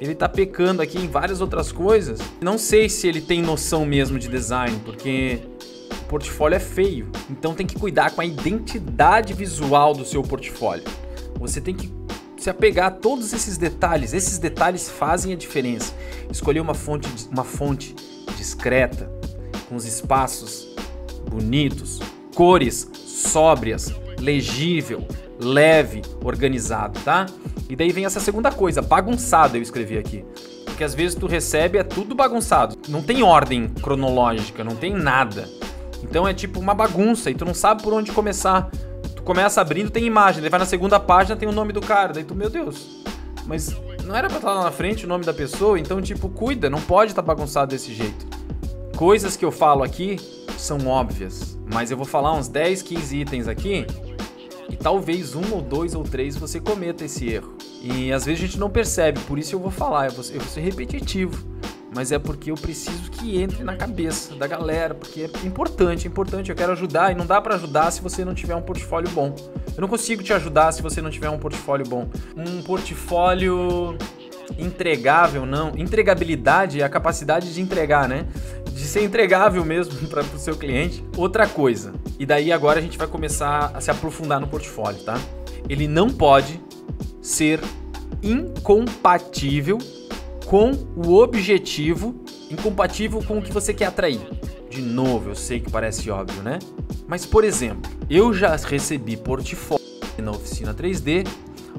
ele 0.00 0.14
tá 0.14 0.28
pecando 0.28 0.80
aqui 0.80 0.98
em 0.98 1.06
várias 1.06 1.40
outras 1.40 1.70
coisas. 1.70 2.18
Não 2.40 2.56
sei 2.56 2.88
se 2.88 3.06
ele 3.06 3.20
tem 3.20 3.42
noção 3.42 3.84
mesmo 3.84 4.18
de 4.18 4.28
design, 4.28 4.80
porque 4.84 5.40
o 5.92 6.04
portfólio 6.06 6.56
é 6.56 6.60
feio. 6.60 7.08
Então 7.28 7.54
tem 7.54 7.66
que 7.66 7.78
cuidar 7.78 8.10
com 8.12 8.20
a 8.20 8.24
identidade 8.24 9.34
visual 9.34 9.92
do 9.92 10.04
seu 10.04 10.22
portfólio. 10.22 10.84
Você 11.38 11.60
tem 11.60 11.74
que 11.74 11.99
se 12.40 12.48
apegar 12.48 12.86
a 12.86 12.90
todos 12.90 13.34
esses 13.34 13.58
detalhes. 13.58 14.14
Esses 14.14 14.38
detalhes 14.38 14.88
fazem 14.88 15.32
a 15.32 15.36
diferença. 15.36 15.92
Escolher 16.30 16.60
uma 16.60 16.72
fonte, 16.72 17.08
uma 17.30 17.44
fonte 17.44 17.94
discreta, 18.36 19.10
com 19.68 19.76
os 19.76 19.84
espaços 19.84 20.74
bonitos, 21.30 22.00
cores 22.34 22.88
sóbrias, 22.94 23.94
legível, 24.18 25.06
leve, 25.38 26.00
organizado, 26.24 26.98
tá? 27.00 27.26
E 27.68 27.76
daí 27.76 27.92
vem 27.92 28.06
essa 28.06 28.20
segunda 28.20 28.50
coisa, 28.50 28.80
bagunçado 28.80 29.58
eu 29.58 29.62
escrevi 29.62 29.98
aqui. 29.98 30.24
Porque 30.64 30.82
às 30.82 30.94
vezes 30.94 31.14
tu 31.14 31.26
recebe 31.26 31.76
é 31.76 31.84
tudo 31.84 32.14
bagunçado. 32.14 32.74
Não 32.88 33.02
tem 33.02 33.22
ordem 33.22 33.68
cronológica, 33.68 34.64
não 34.64 34.74
tem 34.74 34.94
nada. 34.94 35.46
Então 36.02 36.26
é 36.26 36.32
tipo 36.32 36.58
uma 36.58 36.74
bagunça 36.74 37.30
e 37.30 37.34
tu 37.34 37.44
não 37.44 37.52
sabe 37.52 37.82
por 37.82 37.92
onde 37.92 38.12
começar. 38.12 38.70
Começa 39.30 39.60
abrindo, 39.60 39.92
tem 39.92 40.04
imagem, 40.04 40.40
daí 40.40 40.50
vai 40.50 40.58
na 40.58 40.66
segunda 40.66 40.98
página, 40.98 41.36
tem 41.36 41.48
o 41.48 41.52
nome 41.52 41.72
do 41.72 41.80
cara, 41.80 42.12
daí 42.12 42.24
tu, 42.24 42.34
meu 42.34 42.50
Deus. 42.50 42.88
Mas 43.46 43.72
não 44.04 44.16
era 44.16 44.26
pra 44.26 44.38
estar 44.38 44.52
lá 44.52 44.64
na 44.64 44.72
frente 44.72 45.04
o 45.04 45.08
nome 45.08 45.24
da 45.24 45.32
pessoa, 45.32 45.78
então 45.78 46.02
tipo, 46.02 46.28
cuida, 46.28 46.68
não 46.68 46.80
pode 46.80 47.12
estar 47.12 47.22
tá 47.22 47.26
bagunçado 47.26 47.70
desse 47.70 47.94
jeito. 47.94 48.26
Coisas 48.96 49.36
que 49.36 49.44
eu 49.44 49.52
falo 49.52 49.84
aqui 49.84 50.16
são 50.58 50.84
óbvias, 50.84 51.56
mas 51.72 51.92
eu 51.92 51.96
vou 51.96 52.04
falar 52.04 52.32
uns 52.32 52.48
10, 52.48 52.82
15 52.82 53.16
itens 53.18 53.46
aqui 53.46 53.86
e 54.68 54.76
talvez 54.76 55.36
um 55.36 55.54
ou 55.54 55.62
dois 55.62 55.94
ou 55.94 56.02
três 56.02 56.36
você 56.36 56.58
cometa 56.58 57.04
esse 57.04 57.28
erro. 57.28 57.54
E 57.80 58.12
às 58.12 58.24
vezes 58.24 58.42
a 58.42 58.46
gente 58.48 58.58
não 58.58 58.68
percebe, 58.68 59.20
por 59.20 59.38
isso 59.38 59.54
eu 59.54 59.60
vou 59.60 59.70
falar, 59.70 60.06
eu 60.06 60.12
vou, 60.12 60.24
eu 60.24 60.40
vou 60.40 60.48
ser 60.48 60.60
repetitivo. 60.62 61.40
Mas 61.94 62.12
é 62.12 62.18
porque 62.18 62.50
eu 62.50 62.54
preciso 62.54 63.10
que 63.10 63.40
entre 63.40 63.64
na 63.64 63.76
cabeça 63.76 64.34
da 64.34 64.46
galera, 64.46 64.94
porque 64.94 65.22
é 65.22 65.46
importante, 65.46 66.06
é 66.06 66.10
importante. 66.10 66.50
Eu 66.50 66.56
quero 66.56 66.72
ajudar 66.72 67.12
e 67.12 67.14
não 67.14 67.26
dá 67.26 67.40
para 67.40 67.56
ajudar 67.56 67.90
se 67.90 68.00
você 68.00 68.24
não 68.24 68.34
tiver 68.34 68.54
um 68.54 68.62
portfólio 68.62 69.10
bom. 69.10 69.34
Eu 69.76 69.80
não 69.80 69.88
consigo 69.88 70.22
te 70.22 70.32
ajudar 70.32 70.72
se 70.72 70.82
você 70.82 71.02
não 71.02 71.10
tiver 71.10 71.30
um 71.30 71.38
portfólio 71.38 71.86
bom. 71.86 72.08
Um 72.36 72.62
portfólio 72.62 73.96
entregável, 74.58 75.44
não. 75.44 75.72
Entregabilidade 75.76 76.80
é 76.80 76.84
a 76.84 76.88
capacidade 76.88 77.52
de 77.52 77.60
entregar, 77.60 78.08
né? 78.08 78.26
De 78.72 78.84
ser 78.84 79.02
entregável 79.02 79.64
mesmo 79.64 79.94
para 80.08 80.22
o 80.22 80.38
seu 80.38 80.56
cliente. 80.56 81.04
Outra 81.16 81.46
coisa. 81.46 81.92
E 82.18 82.24
daí 82.24 82.52
agora 82.52 82.78
a 82.78 82.82
gente 82.82 82.96
vai 82.96 83.06
começar 83.08 83.72
a 83.74 83.80
se 83.80 83.90
aprofundar 83.90 84.40
no 84.40 84.46
portfólio, 84.46 85.02
tá? 85.02 85.18
ele 85.70 85.86
não 85.86 86.10
pode 86.10 86.60
ser 87.22 87.60
incompatível 88.22 89.78
com 90.50 90.72
o 90.96 91.14
objetivo, 91.14 92.24
incompatível 92.50 93.22
com 93.22 93.38
o 93.38 93.42
que 93.42 93.52
você 93.52 93.72
quer 93.72 93.86
atrair. 93.86 94.18
De 94.68 94.82
novo, 94.82 95.30
eu 95.30 95.36
sei 95.36 95.60
que 95.60 95.70
parece 95.70 96.10
óbvio, 96.10 96.42
né? 96.42 96.58
Mas 97.06 97.24
por 97.24 97.44
exemplo, 97.44 97.88
eu 98.10 98.34
já 98.34 98.56
recebi 98.56 99.16
portfólio 99.16 99.86
na 100.18 100.32
oficina 100.32 100.74
3D. 100.74 101.24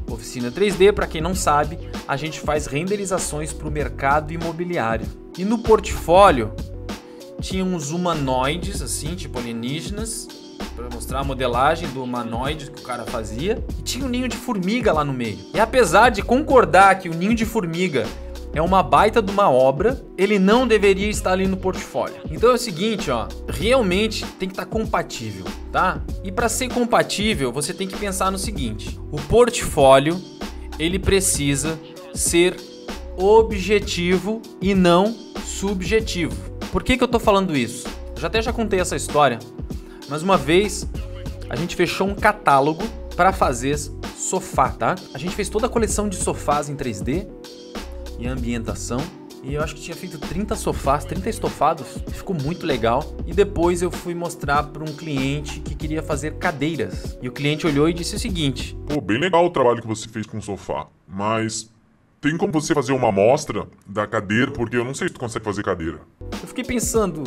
Oficina 0.09 0.49
3D, 0.49 0.93
para 0.93 1.05
quem 1.05 1.19
não 1.19 1.35
sabe, 1.35 1.79
a 2.07 2.15
gente 2.15 2.39
faz 2.39 2.65
renderizações 2.65 3.51
para 3.51 3.67
o 3.67 3.71
mercado 3.71 4.31
imobiliário. 4.31 5.05
E 5.37 5.43
no 5.43 5.59
portfólio 5.59 6.53
tinha 7.41 7.65
uns 7.65 7.91
humanoides, 7.91 8.81
assim, 8.81 9.15
tipo 9.15 9.37
alienígenas, 9.37 10.29
para 10.77 10.87
mostrar 10.89 11.19
a 11.19 11.23
modelagem 11.25 11.89
do 11.89 12.01
humanoide 12.01 12.71
que 12.71 12.79
o 12.79 12.85
cara 12.85 13.03
fazia. 13.03 13.61
E 13.77 13.81
tinha 13.81 14.05
um 14.05 14.09
ninho 14.09 14.29
de 14.29 14.37
formiga 14.37 14.93
lá 14.93 15.03
no 15.03 15.11
meio. 15.11 15.39
E 15.53 15.59
apesar 15.59 16.09
de 16.09 16.21
concordar 16.21 16.99
que 16.99 17.09
o 17.09 17.13
ninho 17.13 17.35
de 17.35 17.45
formiga 17.45 18.07
é 18.53 18.61
uma 18.61 18.83
baita 18.83 19.21
de 19.21 19.31
uma 19.31 19.49
obra, 19.49 20.03
ele 20.17 20.37
não 20.37 20.67
deveria 20.67 21.09
estar 21.09 21.31
ali 21.31 21.47
no 21.47 21.57
portfólio. 21.57 22.21
Então 22.29 22.51
é 22.51 22.53
o 22.53 22.57
seguinte, 22.57 23.09
ó, 23.09 23.27
realmente 23.47 24.25
tem 24.37 24.47
que 24.47 24.53
estar 24.53 24.65
compatível, 24.65 25.45
tá? 25.71 26.01
E 26.23 26.31
para 26.31 26.49
ser 26.49 26.69
compatível, 26.69 27.51
você 27.51 27.73
tem 27.73 27.87
que 27.87 27.97
pensar 27.97 28.31
no 28.31 28.37
seguinte: 28.37 28.99
o 29.11 29.17
portfólio 29.21 30.21
ele 30.77 30.99
precisa 30.99 31.79
ser 32.13 32.57
objetivo 33.17 34.41
e 34.61 34.75
não 34.75 35.15
subjetivo. 35.45 36.35
Por 36.71 36.83
que, 36.83 36.97
que 36.97 37.03
eu 37.03 37.07
tô 37.07 37.19
falando 37.19 37.55
isso? 37.55 37.87
Eu 38.15 38.21
já 38.21 38.27
até 38.27 38.41
já 38.41 38.51
contei 38.51 38.79
essa 38.79 38.95
história, 38.95 39.39
mas 40.09 40.23
uma 40.23 40.37
vez 40.37 40.87
a 41.49 41.55
gente 41.55 41.75
fechou 41.75 42.07
um 42.07 42.15
catálogo 42.15 42.83
para 43.15 43.31
fazer 43.31 43.77
sofá, 44.15 44.69
tá? 44.69 44.95
A 45.13 45.17
gente 45.17 45.35
fez 45.35 45.49
toda 45.49 45.67
a 45.67 45.69
coleção 45.69 46.07
de 46.07 46.15
sofás 46.15 46.69
em 46.69 46.75
3D 46.75 47.27
e 48.21 48.27
ambientação. 48.27 48.99
E 49.43 49.55
eu 49.55 49.63
acho 49.63 49.73
que 49.73 49.81
tinha 49.81 49.95
feito 49.95 50.19
30 50.19 50.55
sofás, 50.55 51.03
30 51.03 51.27
estofados, 51.27 51.87
ficou 52.13 52.35
muito 52.35 52.65
legal. 52.65 53.03
E 53.25 53.33
depois 53.33 53.81
eu 53.81 53.89
fui 53.89 54.13
mostrar 54.13 54.63
para 54.63 54.83
um 54.83 54.95
cliente 54.95 55.59
que 55.61 55.73
queria 55.73 56.03
fazer 56.03 56.35
cadeiras. 56.35 57.17
E 57.19 57.27
o 57.27 57.31
cliente 57.31 57.65
olhou 57.65 57.89
e 57.89 57.93
disse 57.93 58.15
o 58.15 58.19
seguinte: 58.19 58.77
Pô, 58.87 59.01
bem 59.01 59.17
legal 59.17 59.43
o 59.43 59.49
trabalho 59.49 59.81
que 59.81 59.87
você 59.87 60.07
fez 60.07 60.27
com 60.27 60.37
o 60.37 60.41
sofá, 60.41 60.87
mas 61.07 61.71
tem 62.21 62.37
como 62.37 62.53
você 62.53 62.75
fazer 62.75 62.93
uma 62.93 63.09
amostra 63.09 63.67
da 63.87 64.05
cadeira, 64.05 64.51
porque 64.51 64.77
eu 64.77 64.85
não 64.85 64.93
sei 64.93 65.07
se 65.07 65.15
tu 65.15 65.19
consegue 65.19 65.43
fazer 65.43 65.63
cadeira. 65.63 66.01
Eu 66.39 66.47
fiquei 66.47 66.63
pensando, 66.63 67.23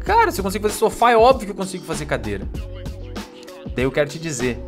cara, 0.00 0.32
se 0.32 0.40
eu 0.40 0.42
consigo 0.42 0.66
fazer 0.66 0.78
sofá, 0.78 1.12
é 1.12 1.16
óbvio 1.16 1.46
que 1.46 1.52
eu 1.52 1.56
consigo 1.56 1.84
fazer 1.84 2.06
cadeira. 2.06 2.44
Daí 3.72 3.84
eu 3.84 3.92
quero 3.92 4.10
te 4.10 4.18
dizer, 4.18 4.58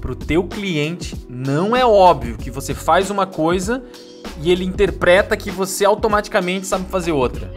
pro 0.00 0.16
teu 0.16 0.42
cliente 0.44 1.14
não 1.38 1.76
é 1.76 1.86
óbvio 1.86 2.36
que 2.36 2.50
você 2.50 2.74
faz 2.74 3.10
uma 3.10 3.24
coisa 3.24 3.80
e 4.42 4.50
ele 4.50 4.64
interpreta 4.64 5.36
que 5.36 5.52
você 5.52 5.84
automaticamente 5.84 6.66
sabe 6.66 6.90
fazer 6.90 7.12
outra. 7.12 7.52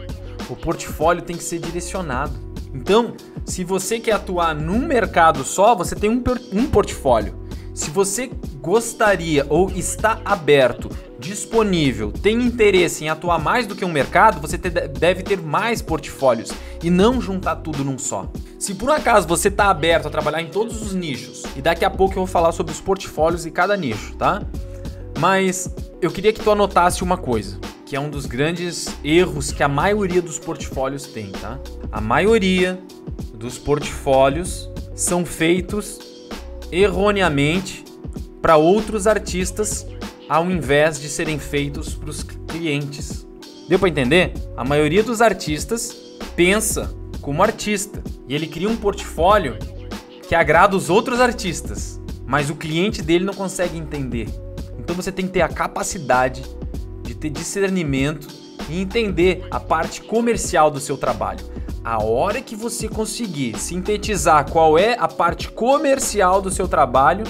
O 0.48 0.54
portfólio 0.54 1.20
tem 1.20 1.36
que 1.36 1.42
ser 1.42 1.58
direcionado. 1.58 2.32
Então, 2.72 3.14
se 3.44 3.64
você 3.64 3.98
quer 3.98 4.12
atuar 4.12 4.54
num 4.54 4.78
mercado 4.78 5.42
só, 5.42 5.74
você 5.74 5.96
tem 5.96 6.08
um, 6.08 6.22
um 6.52 6.66
portfólio. 6.68 7.34
Se 7.74 7.90
você 7.90 8.30
gostaria 8.60 9.44
ou 9.48 9.68
está 9.70 10.20
aberto, 10.24 10.88
disponível, 11.18 12.12
tem 12.12 12.40
interesse 12.40 13.04
em 13.04 13.08
atuar 13.08 13.40
mais 13.40 13.66
do 13.66 13.74
que 13.74 13.84
um 13.84 13.90
mercado, 13.90 14.40
você 14.40 14.56
te 14.56 14.70
deve 14.70 15.24
ter 15.24 15.40
mais 15.40 15.82
portfólios 15.82 16.52
e 16.84 16.88
não 16.88 17.20
juntar 17.20 17.56
tudo 17.56 17.82
num 17.82 17.98
só. 17.98 18.30
Se 18.62 18.76
por 18.76 18.92
acaso 18.92 19.26
você 19.26 19.48
está 19.48 19.70
aberto 19.70 20.06
a 20.06 20.10
trabalhar 20.10 20.40
em 20.40 20.46
todos 20.46 20.80
os 20.80 20.94
nichos, 20.94 21.42
e 21.56 21.60
daqui 21.60 21.84
a 21.84 21.90
pouco 21.90 22.12
eu 22.12 22.18
vou 22.18 22.28
falar 22.28 22.52
sobre 22.52 22.72
os 22.72 22.80
portfólios 22.80 23.44
e 23.44 23.50
cada 23.50 23.76
nicho, 23.76 24.14
tá? 24.14 24.40
Mas 25.18 25.68
eu 26.00 26.12
queria 26.12 26.32
que 26.32 26.38
tu 26.38 26.48
anotasse 26.48 27.02
uma 27.02 27.16
coisa, 27.16 27.58
que 27.84 27.96
é 27.96 27.98
um 27.98 28.08
dos 28.08 28.24
grandes 28.24 28.86
erros 29.02 29.50
que 29.50 29.64
a 29.64 29.68
maioria 29.68 30.22
dos 30.22 30.38
portfólios 30.38 31.06
tem, 31.06 31.32
tá? 31.32 31.58
A 31.90 32.00
maioria 32.00 32.80
dos 33.34 33.58
portfólios 33.58 34.70
são 34.94 35.26
feitos 35.26 35.98
erroneamente 36.70 37.84
para 38.40 38.56
outros 38.56 39.08
artistas 39.08 39.84
ao 40.28 40.48
invés 40.48 41.00
de 41.00 41.08
serem 41.08 41.36
feitos 41.36 41.96
para 41.96 42.10
os 42.10 42.22
clientes. 42.22 43.26
Deu 43.68 43.80
para 43.80 43.88
entender? 43.88 44.32
A 44.56 44.62
maioria 44.62 45.02
dos 45.02 45.20
artistas 45.20 45.92
pensa 46.36 47.01
como 47.22 47.42
artista 47.42 48.02
e 48.28 48.34
ele 48.34 48.48
cria 48.48 48.68
um 48.68 48.76
portfólio 48.76 49.56
que 50.28 50.34
agrada 50.34 50.76
os 50.76 50.90
outros 50.90 51.20
artistas, 51.20 52.00
mas 52.26 52.50
o 52.50 52.56
cliente 52.56 53.00
dele 53.00 53.24
não 53.24 53.32
consegue 53.32 53.78
entender. 53.78 54.28
Então 54.78 54.94
você 54.96 55.12
tem 55.12 55.26
que 55.26 55.32
ter 55.32 55.42
a 55.42 55.48
capacidade 55.48 56.42
de 57.02 57.14
ter 57.14 57.30
discernimento 57.30 58.26
e 58.68 58.80
entender 58.80 59.46
a 59.50 59.60
parte 59.60 60.02
comercial 60.02 60.70
do 60.70 60.80
seu 60.80 60.96
trabalho. 60.96 61.44
A 61.84 62.02
hora 62.02 62.40
que 62.40 62.56
você 62.56 62.88
conseguir 62.88 63.58
sintetizar 63.58 64.50
qual 64.50 64.78
é 64.78 64.96
a 64.98 65.08
parte 65.08 65.50
comercial 65.50 66.42
do 66.42 66.50
seu 66.50 66.68
trabalho, 66.68 67.24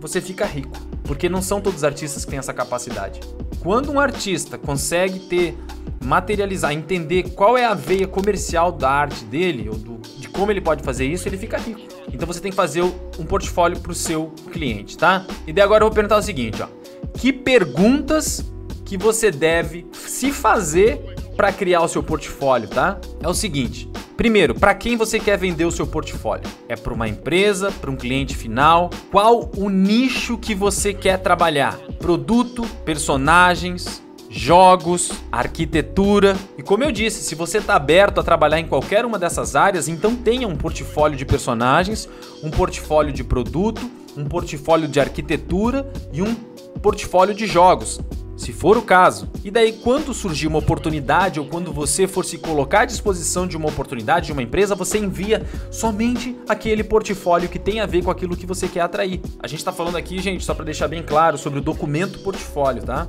você 0.00 0.20
fica 0.20 0.44
rico, 0.44 0.76
porque 1.04 1.28
não 1.28 1.42
são 1.42 1.60
todos 1.60 1.78
os 1.78 1.84
artistas 1.84 2.24
que 2.24 2.30
têm 2.30 2.38
essa 2.38 2.54
capacidade. 2.54 3.20
Quando 3.66 3.90
um 3.90 3.98
artista 3.98 4.56
consegue 4.56 5.18
ter 5.18 5.58
materializar, 6.00 6.72
entender 6.72 7.30
qual 7.30 7.58
é 7.58 7.64
a 7.64 7.74
veia 7.74 8.06
comercial 8.06 8.70
da 8.70 8.88
arte 8.88 9.24
dele 9.24 9.68
ou 9.68 9.74
do, 9.74 9.98
de 10.20 10.28
como 10.28 10.52
ele 10.52 10.60
pode 10.60 10.84
fazer 10.84 11.04
isso, 11.04 11.28
ele 11.28 11.36
fica 11.36 11.58
rico. 11.58 11.80
Então 12.12 12.28
você 12.28 12.38
tem 12.38 12.52
que 12.52 12.56
fazer 12.56 12.82
um 12.82 13.24
portfólio 13.24 13.76
para 13.80 13.90
o 13.90 13.94
seu 13.94 14.32
cliente, 14.52 14.96
tá? 14.96 15.26
E 15.48 15.52
daí 15.52 15.64
agora 15.64 15.82
eu 15.82 15.88
vou 15.88 15.94
perguntar 15.96 16.16
o 16.16 16.22
seguinte, 16.22 16.62
ó: 16.62 16.68
que 17.14 17.32
perguntas 17.32 18.40
que 18.84 18.96
você 18.96 19.32
deve 19.32 19.84
se 19.92 20.30
fazer 20.30 21.00
para 21.36 21.50
criar 21.50 21.82
o 21.82 21.88
seu 21.88 22.04
portfólio, 22.04 22.68
tá? 22.68 23.00
É 23.20 23.26
o 23.26 23.34
seguinte: 23.34 23.90
Primeiro, 24.16 24.54
para 24.54 24.74
quem 24.74 24.96
você 24.96 25.20
quer 25.20 25.36
vender 25.36 25.66
o 25.66 25.70
seu 25.70 25.86
portfólio? 25.86 26.48
É 26.68 26.74
para 26.74 26.94
uma 26.94 27.06
empresa, 27.06 27.70
para 27.70 27.90
um 27.90 27.96
cliente 27.96 28.34
final? 28.34 28.88
Qual 29.10 29.50
o 29.54 29.68
nicho 29.68 30.38
que 30.38 30.54
você 30.54 30.94
quer 30.94 31.18
trabalhar? 31.18 31.76
Produto, 31.98 32.66
personagens, 32.82 34.02
jogos, 34.30 35.12
arquitetura. 35.30 36.34
E 36.56 36.62
como 36.62 36.82
eu 36.82 36.90
disse, 36.90 37.22
se 37.22 37.34
você 37.34 37.58
está 37.58 37.76
aberto 37.76 38.18
a 38.18 38.22
trabalhar 38.22 38.58
em 38.58 38.66
qualquer 38.66 39.04
uma 39.04 39.18
dessas 39.18 39.54
áreas, 39.54 39.86
então 39.86 40.16
tenha 40.16 40.48
um 40.48 40.56
portfólio 40.56 41.18
de 41.18 41.26
personagens, 41.26 42.08
um 42.42 42.50
portfólio 42.50 43.12
de 43.12 43.22
produto, 43.22 43.82
um 44.16 44.24
portfólio 44.24 44.88
de 44.88 44.98
arquitetura 44.98 45.86
e 46.10 46.22
um 46.22 46.34
portfólio 46.80 47.34
de 47.34 47.46
jogos 47.46 48.00
se 48.36 48.52
for 48.52 48.76
o 48.76 48.82
caso. 48.82 49.28
E 49.42 49.50
daí, 49.50 49.72
quando 49.72 50.12
surgir 50.12 50.46
uma 50.46 50.58
oportunidade 50.58 51.40
ou 51.40 51.46
quando 51.46 51.72
você 51.72 52.06
for 52.06 52.24
se 52.24 52.38
colocar 52.38 52.80
à 52.80 52.84
disposição 52.84 53.46
de 53.46 53.56
uma 53.56 53.68
oportunidade 53.68 54.26
de 54.26 54.32
uma 54.32 54.42
empresa, 54.42 54.74
você 54.74 54.98
envia 54.98 55.44
somente 55.70 56.36
aquele 56.48 56.84
portfólio 56.84 57.48
que 57.48 57.58
tem 57.58 57.80
a 57.80 57.86
ver 57.86 58.04
com 58.04 58.10
aquilo 58.10 58.36
que 58.36 58.46
você 58.46 58.68
quer 58.68 58.80
atrair. 58.80 59.20
A 59.40 59.46
gente 59.48 59.60
está 59.60 59.72
falando 59.72 59.96
aqui, 59.96 60.20
gente, 60.20 60.44
só 60.44 60.54
para 60.54 60.64
deixar 60.66 60.88
bem 60.88 61.02
claro, 61.02 61.38
sobre 61.38 61.58
o 61.58 61.62
documento 61.62 62.18
portfólio, 62.18 62.82
tá? 62.82 63.08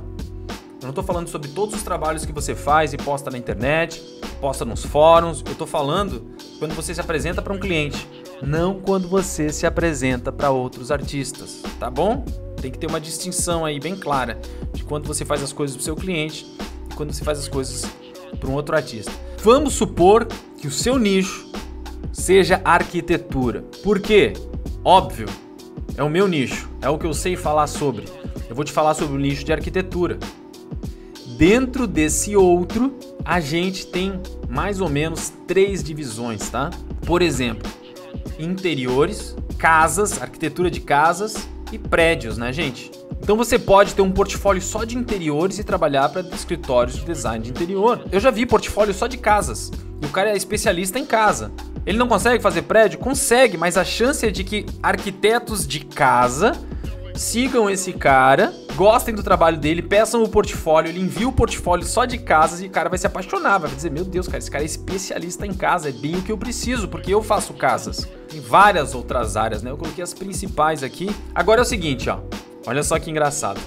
Eu 0.80 0.84
não 0.84 0.90
estou 0.90 1.04
falando 1.04 1.28
sobre 1.28 1.48
todos 1.48 1.74
os 1.74 1.82
trabalhos 1.82 2.24
que 2.24 2.32
você 2.32 2.54
faz 2.54 2.92
e 2.92 2.96
posta 2.96 3.30
na 3.30 3.36
internet, 3.36 4.00
posta 4.40 4.64
nos 4.64 4.84
fóruns. 4.84 5.42
Eu 5.44 5.52
estou 5.52 5.66
falando 5.66 6.24
quando 6.60 6.72
você 6.72 6.94
se 6.94 7.00
apresenta 7.00 7.42
para 7.42 7.52
um 7.52 7.58
cliente, 7.58 8.08
não 8.40 8.80
quando 8.80 9.08
você 9.08 9.52
se 9.52 9.66
apresenta 9.66 10.30
para 10.30 10.50
outros 10.50 10.92
artistas, 10.92 11.62
tá 11.80 11.90
bom? 11.90 12.24
Tem 12.60 12.70
que 12.70 12.78
ter 12.78 12.86
uma 12.86 13.00
distinção 13.00 13.64
aí 13.64 13.78
bem 13.78 13.96
clara 13.96 14.40
de 14.72 14.82
quando 14.84 15.06
você 15.06 15.24
faz 15.24 15.42
as 15.42 15.52
coisas 15.52 15.76
para 15.76 15.82
o 15.82 15.84
seu 15.84 15.96
cliente 15.96 16.46
e 16.90 16.94
quando 16.94 17.12
você 17.12 17.24
faz 17.24 17.38
as 17.38 17.48
coisas 17.48 17.84
para 18.38 18.48
um 18.48 18.54
outro 18.54 18.74
artista. 18.74 19.12
Vamos 19.42 19.74
supor 19.74 20.26
que 20.56 20.66
o 20.66 20.70
seu 20.70 20.98
nicho 20.98 21.50
seja 22.12 22.60
arquitetura. 22.64 23.62
Por 23.82 24.00
quê? 24.00 24.32
Óbvio, 24.84 25.28
é 25.96 26.02
o 26.02 26.08
meu 26.08 26.26
nicho, 26.26 26.68
é 26.82 26.88
o 26.88 26.98
que 26.98 27.06
eu 27.06 27.14
sei 27.14 27.36
falar 27.36 27.66
sobre. 27.66 28.04
Eu 28.48 28.56
vou 28.56 28.64
te 28.64 28.72
falar 28.72 28.94
sobre 28.94 29.14
o 29.16 29.20
nicho 29.20 29.44
de 29.44 29.52
arquitetura. 29.52 30.18
Dentro 31.36 31.86
desse 31.86 32.34
outro, 32.34 32.94
a 33.24 33.38
gente 33.38 33.86
tem 33.86 34.20
mais 34.48 34.80
ou 34.80 34.88
menos 34.88 35.32
três 35.46 35.84
divisões, 35.84 36.48
tá? 36.48 36.70
Por 37.06 37.22
exemplo, 37.22 37.70
interiores, 38.38 39.36
casas, 39.56 40.20
arquitetura 40.20 40.70
de 40.70 40.80
casas 40.80 41.48
e 41.72 41.78
prédios, 41.78 42.38
né, 42.38 42.52
gente? 42.52 42.90
Então 43.20 43.36
você 43.36 43.58
pode 43.58 43.94
ter 43.94 44.02
um 44.02 44.10
portfólio 44.10 44.62
só 44.62 44.84
de 44.84 44.96
interiores 44.96 45.58
e 45.58 45.64
trabalhar 45.64 46.08
para 46.08 46.22
escritórios 46.34 46.96
de 46.96 47.04
design 47.04 47.44
de 47.44 47.50
interior. 47.50 48.04
Eu 48.10 48.20
já 48.20 48.30
vi 48.30 48.46
portfólio 48.46 48.94
só 48.94 49.06
de 49.06 49.18
casas. 49.18 49.70
E 50.00 50.06
o 50.06 50.08
cara 50.08 50.30
é 50.30 50.36
especialista 50.36 50.98
em 50.98 51.04
casa. 51.04 51.50
Ele 51.84 51.98
não 51.98 52.06
consegue 52.06 52.42
fazer 52.42 52.62
prédio? 52.62 52.98
Consegue, 52.98 53.56
mas 53.56 53.76
a 53.76 53.84
chance 53.84 54.26
é 54.26 54.30
de 54.30 54.44
que 54.44 54.66
arquitetos 54.82 55.66
de 55.66 55.80
casa 55.80 56.52
sigam 57.14 57.68
esse 57.68 57.92
cara 57.92 58.52
gostem 58.78 59.12
do 59.12 59.24
trabalho 59.24 59.56
dele, 59.56 59.82
peçam 59.82 60.22
o 60.22 60.28
portfólio, 60.28 60.88
ele 60.88 61.00
envia 61.00 61.28
o 61.28 61.32
portfólio 61.32 61.84
só 61.84 62.04
de 62.04 62.16
casas 62.16 62.60
e 62.60 62.66
o 62.66 62.70
cara 62.70 62.88
vai 62.88 62.96
se 62.96 63.08
apaixonar, 63.08 63.58
vai 63.58 63.68
dizer: 63.68 63.90
Meu 63.90 64.04
Deus, 64.04 64.28
cara, 64.28 64.38
esse 64.38 64.48
cara 64.48 64.62
é 64.62 64.66
especialista 64.66 65.44
em 65.44 65.52
casa, 65.52 65.88
é 65.88 65.92
bem 65.92 66.14
o 66.14 66.22
que 66.22 66.30
eu 66.30 66.38
preciso, 66.38 66.86
porque 66.86 67.12
eu 67.12 67.20
faço 67.20 67.52
casas. 67.54 68.08
Tem 68.28 68.40
várias 68.40 68.94
outras 68.94 69.36
áreas, 69.36 69.64
né? 69.64 69.72
Eu 69.72 69.76
coloquei 69.76 70.04
as 70.04 70.14
principais 70.14 70.84
aqui. 70.84 71.10
Agora 71.34 71.60
é 71.60 71.62
o 71.62 71.66
seguinte, 71.66 72.08
ó. 72.08 72.20
Olha 72.68 72.84
só 72.84 72.96
que 73.00 73.10
engraçado. 73.10 73.60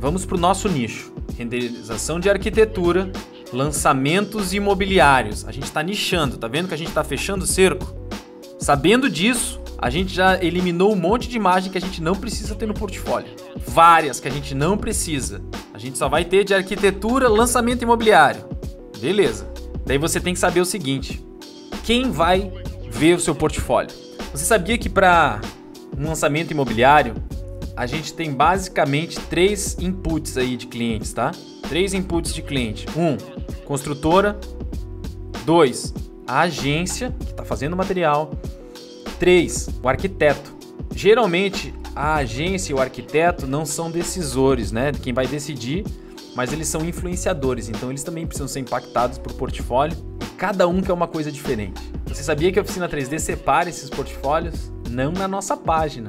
Vamos 0.00 0.26
pro 0.26 0.36
nosso 0.36 0.68
nicho: 0.68 1.12
renderização 1.38 2.18
de 2.18 2.28
arquitetura, 2.28 3.12
lançamentos 3.52 4.52
imobiliários. 4.52 5.46
A 5.46 5.52
gente 5.52 5.66
está 5.66 5.80
nichando, 5.80 6.38
tá 6.38 6.48
vendo 6.48 6.66
que 6.66 6.74
a 6.74 6.78
gente 6.78 6.88
está 6.88 7.04
fechando 7.04 7.44
o 7.44 7.46
cerco? 7.46 7.94
Sabendo 8.58 9.08
disso, 9.08 9.60
a 9.78 9.90
gente 9.90 10.14
já 10.14 10.42
eliminou 10.42 10.92
um 10.92 10.96
monte 10.96 11.28
de 11.28 11.36
imagem 11.36 11.70
que 11.70 11.78
a 11.78 11.80
gente 11.80 12.02
não 12.02 12.14
precisa 12.14 12.54
ter 12.54 12.66
no 12.66 12.74
portfólio. 12.74 13.28
Várias 13.66 14.18
que 14.20 14.28
a 14.28 14.30
gente 14.30 14.54
não 14.54 14.76
precisa. 14.76 15.42
A 15.74 15.78
gente 15.78 15.98
só 15.98 16.08
vai 16.08 16.24
ter 16.24 16.44
de 16.44 16.54
arquitetura, 16.54 17.28
lançamento 17.28 17.82
imobiliário. 17.82 18.44
Beleza. 18.98 19.48
Daí 19.84 19.98
você 19.98 20.18
tem 20.18 20.32
que 20.32 20.40
saber 20.40 20.60
o 20.60 20.64
seguinte: 20.64 21.24
quem 21.84 22.10
vai 22.10 22.50
ver 22.90 23.14
o 23.14 23.20
seu 23.20 23.34
portfólio? 23.34 23.94
Você 24.32 24.44
sabia 24.44 24.78
que 24.78 24.88
para 24.88 25.40
um 25.96 26.08
lançamento 26.08 26.50
imobiliário 26.50 27.14
a 27.76 27.86
gente 27.86 28.14
tem 28.14 28.32
basicamente 28.32 29.20
três 29.20 29.76
inputs 29.78 30.38
aí 30.38 30.56
de 30.56 30.66
clientes, 30.66 31.12
tá? 31.12 31.30
Três 31.68 31.92
inputs 31.92 32.32
de 32.32 32.40
cliente. 32.40 32.86
Um, 32.96 33.16
construtora. 33.64 34.38
Dois, 35.44 35.94
a 36.26 36.40
agência 36.40 37.14
que 37.20 37.30
está 37.30 37.44
fazendo 37.44 37.74
o 37.74 37.76
material. 37.76 38.32
3. 39.18 39.68
O 39.82 39.88
arquiteto. 39.88 40.54
Geralmente, 40.94 41.74
a 41.94 42.16
agência 42.16 42.72
e 42.72 42.74
o 42.74 42.80
arquiteto 42.80 43.46
não 43.46 43.64
são 43.64 43.90
decisores, 43.90 44.70
né? 44.70 44.92
Quem 44.92 45.12
vai 45.12 45.26
decidir, 45.26 45.84
mas 46.34 46.52
eles 46.52 46.68
são 46.68 46.84
influenciadores, 46.84 47.68
então 47.68 47.90
eles 47.90 48.02
também 48.02 48.26
precisam 48.26 48.48
ser 48.48 48.60
impactados 48.60 49.18
por 49.18 49.32
portfólio. 49.32 49.96
Cada 50.36 50.68
um 50.68 50.82
quer 50.82 50.92
uma 50.92 51.08
coisa 51.08 51.32
diferente. 51.32 51.80
Você 52.06 52.22
sabia 52.22 52.52
que 52.52 52.58
a 52.58 52.62
oficina 52.62 52.88
3D 52.88 53.18
separa 53.18 53.70
esses 53.70 53.88
portfólios? 53.88 54.70
Não 54.90 55.10
na 55.10 55.26
nossa 55.26 55.56
página. 55.56 56.08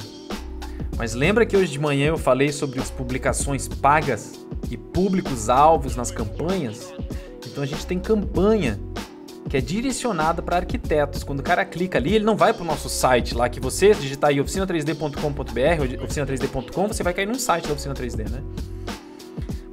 Mas 0.98 1.14
lembra 1.14 1.46
que 1.46 1.56
hoje 1.56 1.72
de 1.72 1.80
manhã 1.80 2.08
eu 2.08 2.18
falei 2.18 2.52
sobre 2.52 2.80
as 2.80 2.92
publicações 2.92 3.68
pagas 3.68 4.46
e 4.70 4.76
públicos 4.76 5.48
alvos 5.48 5.96
nas 5.96 6.12
campanhas? 6.12 6.94
Então 7.46 7.64
a 7.64 7.68
gente 7.68 7.86
tem 7.86 8.00
campanha 8.00 8.80
que 9.50 9.58
é 9.58 9.62
direcionada 9.62 10.42
para 10.42 10.58
arquitetos. 10.58 11.24
Quando 11.24 11.40
o 11.40 11.44
cara 11.44 11.64
clica 11.64 11.98
ali, 11.98 12.16
ele 12.16 12.26
não 12.26 12.36
vai 12.36 12.54
para 12.54 12.64
o 12.64 12.66
nosso 12.66 12.90
site 12.90 13.34
lá, 13.34 13.48
que 13.48 13.60
você 13.60 13.94
digitar 13.94 14.30
aí 14.30 14.38
oficina3d.com.br, 14.38 16.04
oficina3d.com, 16.04 16.88
você 16.88 17.04
vai 17.04 17.14
cair 17.14 17.26
num 17.26 17.40
site 17.40 17.68
da 17.68 17.74
Oficina 17.74 17.94
3D, 17.94 18.30
né? 18.30 18.44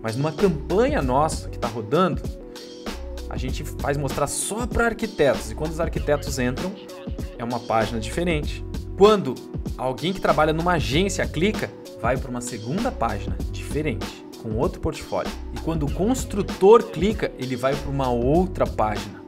Mas 0.00 0.16
numa 0.16 0.32
campanha 0.32 1.00
nossa 1.00 1.48
que 1.48 1.56
está 1.56 1.66
rodando, 1.66 2.22
a 3.28 3.36
gente 3.36 3.64
faz 3.64 3.96
mostrar 3.96 4.26
só 4.26 4.66
para 4.66 4.86
arquitetos. 4.86 5.50
E 5.50 5.54
quando 5.54 5.72
os 5.72 5.80
arquitetos 5.80 6.38
entram, 6.38 6.72
é 7.38 7.42
uma 7.42 7.58
página 7.58 7.98
diferente. 7.98 8.64
Quando 8.96 9.34
alguém 9.76 10.12
que 10.12 10.20
trabalha 10.20 10.52
numa 10.52 10.74
agência 10.74 11.26
clica, 11.26 11.70
vai 12.00 12.16
para 12.16 12.30
uma 12.30 12.40
segunda 12.40 12.92
página 12.92 13.36
diferente, 13.50 14.24
com 14.40 14.56
outro 14.56 14.78
portfólio. 14.80 15.32
E 15.54 15.58
quando 15.60 15.84
o 15.86 15.90
construtor 15.90 16.84
clica, 16.84 17.32
ele 17.38 17.56
vai 17.56 17.74
para 17.74 17.90
uma 17.90 18.10
outra 18.10 18.66
página 18.66 19.23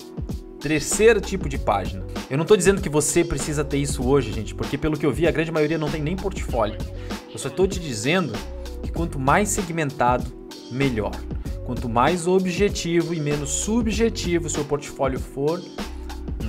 terceiro 0.61 1.21
tipo 1.21 1.49
de 1.49 1.59
página. 1.59 2.05
Eu 2.29 2.37
não 2.37 2.43
estou 2.43 2.57
dizendo 2.57 2.81
que 2.81 2.89
você 2.89 3.25
precisa 3.25 3.65
ter 3.65 3.79
isso 3.79 4.07
hoje, 4.07 4.33
gente, 4.33 4.55
porque 4.55 4.77
pelo 4.77 4.99
que 4.99 5.07
eu 5.07 5.13
vi, 5.13 5.27
a 5.27 5.31
grande 5.31 5.53
maioria 5.53 5.79
não 5.79 5.91
tem 5.91 6.03
nem 6.03 6.17
portfólio. 6.17 6.79
Eu 7.33 7.39
só 7.39 7.49
estou 7.49 7.67
te 7.67 7.79
dizendo 7.79 8.33
que 8.83 8.91
quanto 8.91 9.19
mais 9.19 9.49
segmentado, 9.49 10.25
melhor. 10.71 11.13
Quanto 11.65 11.89
mais 11.89 12.27
objetivo 12.27 13.13
e 13.13 13.21
menos 13.21 13.51
subjetivo 13.51 14.47
o 14.47 14.51
seu 14.51 14.65
portfólio 14.65 15.19
for, 15.19 15.63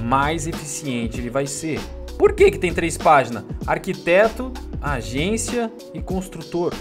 mais 0.04 0.48
eficiente 0.48 1.20
ele 1.20 1.30
vai 1.30 1.48
ser. 1.48 1.80
Por 2.18 2.34
que, 2.34 2.52
que 2.52 2.58
tem 2.58 2.74
três 2.74 2.98
páginas? 2.98 3.44
Arquiteto, 3.66 4.52
agência 4.82 5.72
e 5.94 6.02
construtor. 6.02 6.74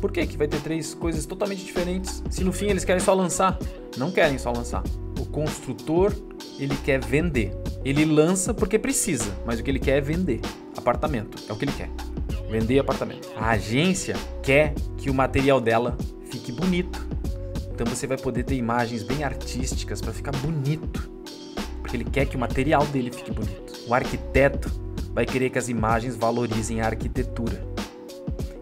Por 0.00 0.10
que, 0.10 0.26
que 0.26 0.36
vai 0.36 0.48
ter 0.48 0.60
três 0.60 0.94
coisas 0.94 1.24
totalmente 1.26 1.64
diferentes? 1.64 2.22
Se 2.30 2.44
no 2.44 2.52
fim 2.52 2.66
eles 2.66 2.84
querem 2.84 3.00
só 3.00 3.14
lançar. 3.14 3.58
Não 3.96 4.10
querem 4.10 4.38
só 4.38 4.50
lançar. 4.50 4.82
Construtor 5.34 6.14
ele 6.60 6.76
quer 6.84 7.04
vender. 7.04 7.52
Ele 7.84 8.04
lança 8.04 8.54
porque 8.54 8.78
precisa, 8.78 9.36
mas 9.44 9.58
o 9.58 9.64
que 9.64 9.70
ele 9.70 9.80
quer 9.80 9.98
é 9.98 10.00
vender 10.00 10.40
apartamento. 10.76 11.42
É 11.48 11.52
o 11.52 11.56
que 11.56 11.64
ele 11.64 11.72
quer. 11.72 11.90
Vender 12.48 12.78
apartamento. 12.78 13.28
A 13.36 13.50
agência 13.50 14.14
quer 14.44 14.74
que 14.96 15.10
o 15.10 15.14
material 15.14 15.60
dela 15.60 15.98
fique 16.30 16.52
bonito. 16.52 17.04
Então 17.72 17.84
você 17.84 18.06
vai 18.06 18.16
poder 18.16 18.44
ter 18.44 18.54
imagens 18.54 19.02
bem 19.02 19.24
artísticas 19.24 20.00
para 20.00 20.12
ficar 20.12 20.30
bonito. 20.36 21.10
Porque 21.80 21.96
ele 21.96 22.04
quer 22.04 22.26
que 22.26 22.36
o 22.36 22.38
material 22.38 22.86
dele 22.86 23.10
fique 23.10 23.32
bonito. 23.32 23.72
O 23.88 23.94
arquiteto 23.94 24.70
vai 25.12 25.26
querer 25.26 25.50
que 25.50 25.58
as 25.58 25.68
imagens 25.68 26.14
valorizem 26.14 26.80
a 26.80 26.86
arquitetura. 26.86 27.73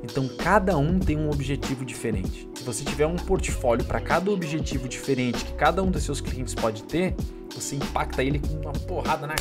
Então 0.03 0.29
cada 0.29 0.77
um 0.77 0.99
tem 0.99 1.17
um 1.17 1.31
objetivo 1.31 1.85
diferente. 1.85 2.49
Se 2.55 2.65
você 2.65 2.85
tiver 2.85 3.07
um 3.07 3.17
portfólio 3.17 3.85
para 3.85 4.01
cada 4.01 4.31
objetivo 4.31 4.88
diferente 4.88 5.45
que 5.45 5.53
cada 5.55 5.83
um 5.83 5.91
dos 5.91 6.03
seus 6.03 6.21
clientes 6.21 6.55
pode 6.55 6.83
ter, 6.83 7.15
você 7.55 7.77
impacta 7.77 8.23
ele 8.23 8.38
com 8.38 8.55
uma 8.55 8.73
porrada 8.73 9.27
na. 9.27 9.35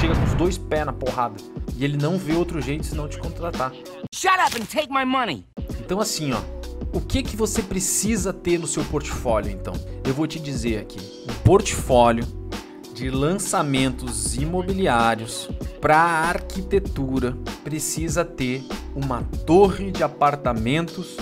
Chega 0.00 0.14
com 0.14 0.24
os 0.24 0.34
dois 0.34 0.58
pés 0.58 0.84
na 0.84 0.92
porrada. 0.92 1.36
E 1.76 1.84
ele 1.84 1.96
não 1.96 2.18
vê 2.18 2.34
outro 2.34 2.60
jeito 2.60 2.84
senão 2.84 3.08
te 3.08 3.18
contratar. 3.18 3.72
Shut 4.14 4.34
up 4.46 4.60
and 4.60 4.66
take 4.66 4.92
my 4.92 5.04
money! 5.04 5.44
Então 5.80 6.00
assim, 6.00 6.32
ó. 6.32 6.40
O 6.92 7.00
que 7.00 7.22
que 7.22 7.36
você 7.36 7.62
precisa 7.62 8.32
ter 8.32 8.58
no 8.58 8.66
seu 8.66 8.84
portfólio, 8.84 9.50
então? 9.50 9.74
Eu 10.04 10.14
vou 10.14 10.26
te 10.26 10.38
dizer 10.38 10.78
aqui. 10.78 10.98
Um 11.28 11.34
portfólio 11.42 12.24
de 12.94 13.10
lançamentos 13.10 14.36
imobiliários 14.36 15.48
para 15.80 15.98
arquitetura 15.98 17.36
precisa 17.62 18.24
ter 18.24 18.64
uma 18.96 19.22
torre 19.44 19.92
de 19.92 20.02
apartamentos 20.02 21.16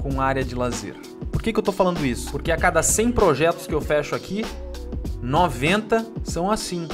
com 0.00 0.20
área 0.20 0.44
de 0.44 0.54
lazer. 0.54 0.94
Por 1.32 1.42
que, 1.42 1.52
que 1.52 1.58
eu 1.58 1.60
estou 1.60 1.74
falando 1.74 2.06
isso? 2.06 2.30
Porque 2.30 2.52
a 2.52 2.56
cada 2.56 2.82
100 2.82 3.12
projetos 3.12 3.66
que 3.66 3.74
eu 3.74 3.80
fecho 3.80 4.14
aqui, 4.14 4.44
90 5.20 6.06
são 6.22 6.50
assim. 6.50 6.86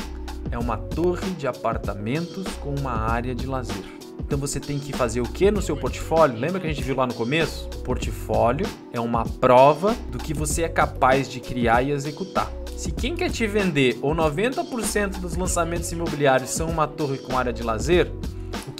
É 0.50 0.58
uma 0.58 0.78
torre 0.78 1.30
de 1.32 1.46
apartamentos 1.46 2.46
com 2.60 2.74
uma 2.74 2.92
área 2.92 3.34
de 3.34 3.46
lazer. 3.46 3.84
Então 4.18 4.38
você 4.38 4.58
tem 4.58 4.78
que 4.78 4.92
fazer 4.92 5.20
o 5.20 5.24
que 5.24 5.50
no 5.50 5.60
seu 5.60 5.76
portfólio? 5.76 6.38
Lembra 6.38 6.60
que 6.60 6.66
a 6.66 6.72
gente 6.72 6.82
viu 6.82 6.96
lá 6.96 7.06
no 7.06 7.14
começo? 7.14 7.66
O 7.66 7.82
portfólio 7.82 8.66
é 8.92 9.00
uma 9.00 9.24
prova 9.24 9.94
do 10.10 10.18
que 10.18 10.32
você 10.32 10.62
é 10.62 10.68
capaz 10.68 11.28
de 11.28 11.40
criar 11.40 11.82
e 11.82 11.90
executar. 11.90 12.50
Se 12.76 12.90
quem 12.90 13.14
quer 13.14 13.30
te 13.30 13.46
vender 13.46 13.98
ou 14.00 14.14
90% 14.14 15.20
dos 15.20 15.36
lançamentos 15.36 15.92
imobiliários 15.92 16.50
são 16.50 16.68
uma 16.68 16.86
torre 16.86 17.18
com 17.18 17.36
área 17.36 17.52
de 17.52 17.62
lazer, 17.62 18.10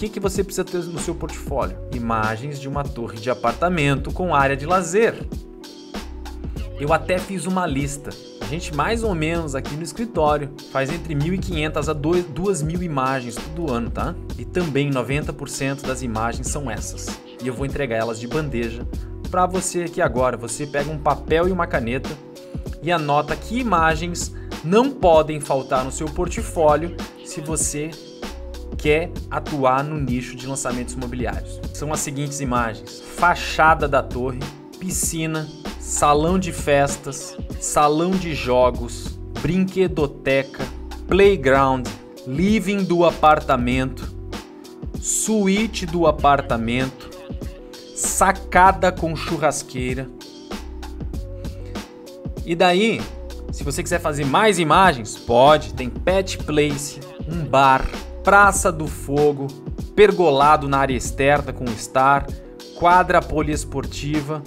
que, 0.02 0.08
que 0.08 0.20
você 0.20 0.42
precisa 0.42 0.64
ter 0.64 0.82
no 0.84 0.98
seu 0.98 1.14
portfólio? 1.14 1.76
Imagens 1.94 2.60
de 2.60 2.68
uma 2.68 2.84
torre 2.84 3.18
de 3.18 3.30
apartamento 3.30 4.12
com 4.12 4.34
área 4.34 4.56
de 4.56 4.66
lazer. 4.66 5.14
Eu 6.80 6.92
até 6.92 7.18
fiz 7.18 7.46
uma 7.46 7.66
lista 7.66 8.10
gente 8.52 8.74
mais 8.74 9.02
ou 9.02 9.14
menos 9.14 9.54
aqui 9.54 9.74
no 9.74 9.82
escritório 9.82 10.50
faz 10.70 10.92
entre 10.92 11.14
1.500 11.14 11.88
a 11.88 11.94
2.000 11.94 12.82
imagens 12.82 13.34
todo 13.34 13.72
ano, 13.72 13.90
tá? 13.90 14.14
E 14.38 14.44
também 14.44 14.90
90% 14.90 15.86
das 15.86 16.02
imagens 16.02 16.48
são 16.48 16.70
essas. 16.70 17.08
E 17.42 17.48
eu 17.48 17.54
vou 17.54 17.64
entregar 17.64 17.96
elas 17.96 18.20
de 18.20 18.26
bandeja 18.26 18.86
para 19.30 19.46
você 19.46 19.84
aqui 19.84 20.02
agora. 20.02 20.36
Você 20.36 20.66
pega 20.66 20.90
um 20.90 20.98
papel 20.98 21.48
e 21.48 21.52
uma 21.52 21.66
caneta 21.66 22.10
e 22.82 22.92
anota 22.92 23.34
que 23.34 23.58
imagens 23.58 24.34
não 24.62 24.90
podem 24.90 25.40
faltar 25.40 25.82
no 25.82 25.90
seu 25.90 26.06
portfólio 26.08 26.94
se 27.24 27.40
você 27.40 27.90
quer 28.76 29.10
atuar 29.30 29.84
no 29.84 29.98
nicho 29.98 30.36
de 30.36 30.46
lançamentos 30.46 30.94
imobiliários. 30.94 31.60
São 31.72 31.92
as 31.92 32.00
seguintes 32.00 32.40
imagens: 32.40 33.00
fachada 33.16 33.88
da 33.88 34.02
torre, 34.02 34.40
piscina, 34.78 35.48
salão 35.78 36.38
de 36.38 36.52
festas, 36.52 37.36
salão 37.60 38.10
de 38.10 38.34
jogos, 38.34 39.18
brinquedoteca, 39.40 40.64
playground, 41.06 41.86
living 42.26 42.84
do 42.84 43.04
apartamento, 43.04 44.08
suíte 45.00 45.84
do 45.84 46.06
apartamento, 46.06 47.10
sacada 47.94 48.92
com 48.92 49.14
churrasqueira. 49.16 50.08
E 52.44 52.54
daí, 52.54 53.00
se 53.52 53.62
você 53.62 53.82
quiser 53.82 54.00
fazer 54.00 54.24
mais 54.24 54.58
imagens, 54.58 55.16
pode, 55.16 55.74
tem 55.74 55.88
pet 55.88 56.38
place, 56.38 56.98
um 57.28 57.44
bar, 57.44 57.81
praça 58.22 58.70
do 58.70 58.86
fogo, 58.86 59.46
pergolado 59.94 60.68
na 60.68 60.78
área 60.78 60.96
externa 60.96 61.52
com 61.52 61.64
estar, 61.64 62.26
quadra 62.76 63.20
poliesportiva, 63.20 64.42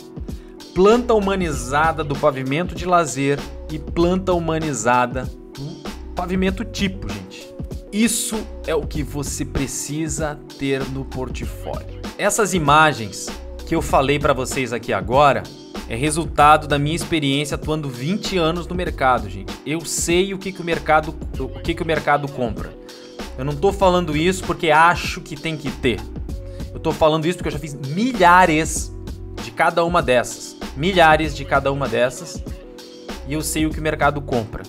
planta 0.73 1.13
humanizada 1.13 2.03
do 2.03 2.15
pavimento 2.15 2.75
de 2.75 2.85
lazer 2.85 3.39
e 3.71 3.77
planta 3.77 4.33
humanizada 4.33 5.23
do 5.23 6.13
pavimento 6.15 6.63
tipo, 6.63 7.07
gente. 7.09 7.53
Isso 7.91 8.45
é 8.67 8.75
o 8.75 8.85
que 8.85 9.03
você 9.03 9.45
precisa 9.45 10.37
ter 10.59 10.83
no 10.89 11.05
portfólio. 11.05 12.01
Essas 12.17 12.53
imagens 12.53 13.27
que 13.65 13.73
eu 13.73 13.81
falei 13.81 14.19
para 14.19 14.33
vocês 14.33 14.73
aqui 14.73 14.91
agora 14.91 15.43
é 15.87 15.95
resultado 15.95 16.67
da 16.67 16.79
minha 16.79 16.95
experiência 16.95 17.55
atuando 17.55 17.89
20 17.89 18.37
anos 18.37 18.67
no 18.67 18.75
mercado, 18.75 19.29
gente. 19.29 19.53
Eu 19.65 19.81
sei 19.81 20.33
o 20.33 20.37
que, 20.37 20.51
que 20.51 20.61
o 20.61 20.65
mercado 20.65 21.15
o 21.39 21.47
que, 21.61 21.73
que 21.73 21.83
o 21.83 21.85
mercado 21.85 22.27
compra. 22.27 22.84
Eu 23.37 23.43
não 23.43 23.55
tô 23.55 23.73
falando 23.73 24.15
isso 24.15 24.43
porque 24.43 24.71
acho 24.71 25.21
que 25.21 25.35
tem 25.35 25.57
que 25.57 25.69
ter. 25.69 25.99
Eu 26.73 26.79
tô 26.79 26.91
falando 26.91 27.25
isso 27.25 27.37
porque 27.37 27.49
eu 27.49 27.53
já 27.53 27.59
fiz 27.59 27.73
milhares 27.73 28.93
de 29.43 29.51
cada 29.51 29.83
uma 29.83 30.01
dessas. 30.01 30.55
Milhares 30.75 31.35
de 31.35 31.43
cada 31.43 31.71
uma 31.71 31.87
dessas. 31.87 32.43
E 33.27 33.33
eu 33.33 33.41
sei 33.41 33.65
o 33.65 33.69
que 33.69 33.79
o 33.79 33.83
mercado 33.83 34.21
compra. 34.21 34.63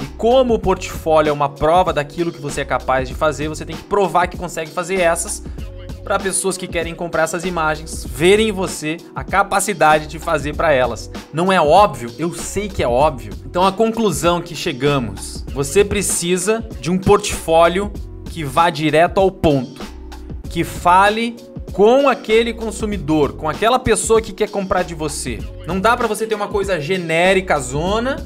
E 0.00 0.06
como 0.16 0.54
o 0.54 0.58
portfólio 0.58 1.30
é 1.30 1.32
uma 1.32 1.48
prova 1.48 1.92
daquilo 1.92 2.32
que 2.32 2.40
você 2.40 2.62
é 2.62 2.64
capaz 2.64 3.08
de 3.08 3.14
fazer, 3.14 3.48
você 3.48 3.64
tem 3.64 3.76
que 3.76 3.84
provar 3.84 4.26
que 4.26 4.36
consegue 4.36 4.70
fazer 4.70 5.00
essas 5.00 5.42
para 6.08 6.18
pessoas 6.18 6.56
que 6.56 6.66
querem 6.66 6.94
comprar 6.94 7.24
essas 7.24 7.44
imagens 7.44 8.02
verem 8.02 8.48
em 8.48 8.52
você 8.52 8.96
a 9.14 9.22
capacidade 9.22 10.06
de 10.06 10.18
fazer 10.18 10.56
para 10.56 10.72
elas. 10.72 11.10
Não 11.34 11.52
é 11.52 11.60
óbvio? 11.60 12.10
Eu 12.18 12.32
sei 12.32 12.66
que 12.66 12.82
é 12.82 12.88
óbvio. 12.88 13.34
Então 13.44 13.62
a 13.66 13.70
conclusão 13.70 14.40
que 14.40 14.56
chegamos, 14.56 15.44
você 15.52 15.84
precisa 15.84 16.66
de 16.80 16.90
um 16.90 16.96
portfólio 16.96 17.92
que 18.24 18.42
vá 18.42 18.70
direto 18.70 19.20
ao 19.20 19.30
ponto, 19.30 19.82
que 20.48 20.64
fale 20.64 21.36
com 21.74 22.08
aquele 22.08 22.54
consumidor, 22.54 23.34
com 23.34 23.46
aquela 23.46 23.78
pessoa 23.78 24.22
que 24.22 24.32
quer 24.32 24.48
comprar 24.48 24.84
de 24.84 24.94
você. 24.94 25.38
Não 25.66 25.78
dá 25.78 25.94
para 25.94 26.06
você 26.06 26.26
ter 26.26 26.34
uma 26.34 26.48
coisa 26.48 26.80
genérica 26.80 27.60
zona, 27.60 28.16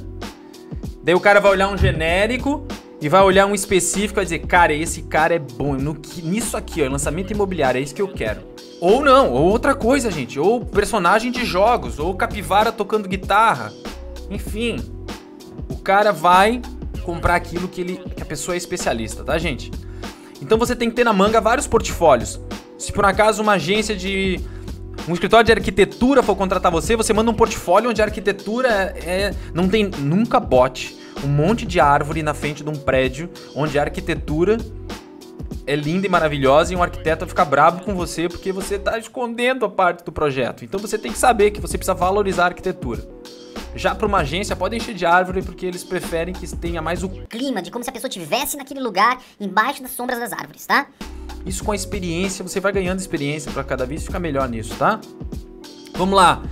daí 1.02 1.16
o 1.16 1.20
cara 1.20 1.40
vai 1.40 1.50
olhar 1.50 1.66
um 1.66 1.76
genérico 1.76 2.64
e 3.02 3.08
vai 3.08 3.20
olhar 3.20 3.46
um 3.46 3.54
específico 3.54 4.20
e 4.20 4.22
dizer, 4.22 4.38
cara, 4.46 4.72
esse 4.72 5.02
cara 5.02 5.34
é 5.34 5.38
bom 5.40 5.74
no, 5.74 6.00
nisso 6.22 6.56
aqui, 6.56 6.80
ó, 6.84 6.88
lançamento 6.88 7.32
imobiliário, 7.32 7.80
é 7.80 7.82
isso 7.82 7.92
que 7.92 8.00
eu 8.00 8.06
quero. 8.06 8.42
Ou 8.80 9.02
não, 9.02 9.32
ou 9.32 9.50
outra 9.50 9.74
coisa, 9.74 10.08
gente, 10.08 10.38
ou 10.38 10.64
personagem 10.64 11.32
de 11.32 11.44
jogos, 11.44 11.98
ou 11.98 12.14
capivara 12.14 12.70
tocando 12.70 13.08
guitarra. 13.08 13.72
Enfim, 14.30 14.76
o 15.68 15.76
cara 15.78 16.12
vai 16.12 16.62
comprar 17.02 17.34
aquilo 17.34 17.66
que, 17.66 17.80
ele, 17.80 17.96
que 18.14 18.22
a 18.22 18.26
pessoa 18.26 18.54
é 18.54 18.58
especialista, 18.58 19.24
tá, 19.24 19.36
gente? 19.36 19.72
Então 20.40 20.56
você 20.56 20.76
tem 20.76 20.88
que 20.88 20.94
ter 20.94 21.02
na 21.02 21.12
manga 21.12 21.40
vários 21.40 21.66
portfólios. 21.66 22.40
Se 22.78 22.92
por 22.92 23.04
acaso 23.04 23.42
uma 23.42 23.54
agência 23.54 23.96
de 23.96 24.40
um 25.08 25.12
escritório 25.12 25.44
de 25.44 25.52
arquitetura 25.52 26.22
for 26.22 26.36
contratar 26.36 26.70
você, 26.70 26.96
você 26.96 27.12
manda 27.12 27.30
um 27.30 27.34
portfólio 27.34 27.90
onde 27.90 28.00
a 28.00 28.04
arquitetura 28.04 28.68
é, 28.68 29.10
é 29.10 29.34
não 29.52 29.68
tem 29.68 29.90
nunca 29.98 30.38
bote 30.38 30.96
um 31.24 31.28
monte 31.28 31.66
de 31.66 31.80
árvore 31.80 32.22
na 32.22 32.34
frente 32.34 32.62
de 32.62 32.70
um 32.70 32.74
prédio 32.74 33.28
onde 33.54 33.78
a 33.78 33.82
arquitetura 33.82 34.58
é 35.66 35.76
linda 35.76 36.06
e 36.06 36.10
maravilhosa 36.10 36.72
e 36.72 36.76
um 36.76 36.82
arquiteto 36.82 37.20
vai 37.20 37.28
ficar 37.28 37.44
bravo 37.44 37.84
com 37.84 37.94
você 37.94 38.28
porque 38.28 38.52
você 38.52 38.76
está 38.76 38.98
escondendo 38.98 39.64
a 39.64 39.68
parte 39.68 40.04
do 40.04 40.10
projeto. 40.10 40.64
Então 40.64 40.80
você 40.80 40.98
tem 40.98 41.12
que 41.12 41.18
saber 41.18 41.50
que 41.50 41.60
você 41.60 41.78
precisa 41.78 41.94
valorizar 41.94 42.44
a 42.44 42.46
arquitetura. 42.46 43.06
Já 43.74 43.94
para 43.94 44.06
uma 44.06 44.18
agência, 44.18 44.54
pode 44.54 44.76
encher 44.76 44.94
de 44.94 45.06
árvore 45.06 45.42
porque 45.42 45.64
eles 45.64 45.82
preferem 45.82 46.34
que 46.34 46.46
tenha 46.56 46.82
mais 46.82 47.02
o 47.02 47.08
clima 47.08 47.62
de 47.62 47.70
como 47.70 47.82
se 47.82 47.90
a 47.90 47.92
pessoa 47.92 48.08
estivesse 48.08 48.56
naquele 48.56 48.80
lugar, 48.80 49.18
embaixo 49.40 49.82
das 49.82 49.92
sombras 49.92 50.18
das 50.18 50.32
árvores, 50.32 50.66
tá? 50.66 50.88
Isso 51.46 51.64
com 51.64 51.72
a 51.72 51.74
experiência, 51.74 52.46
você 52.46 52.60
vai 52.60 52.72
ganhando 52.72 53.00
experiência 53.00 53.50
para 53.50 53.64
cada 53.64 53.86
vez 53.86 54.04
ficar 54.04 54.20
melhor 54.20 54.48
nisso, 54.48 54.74
tá? 54.76 55.00
Vamos 55.94 56.14
lá. 56.14 56.42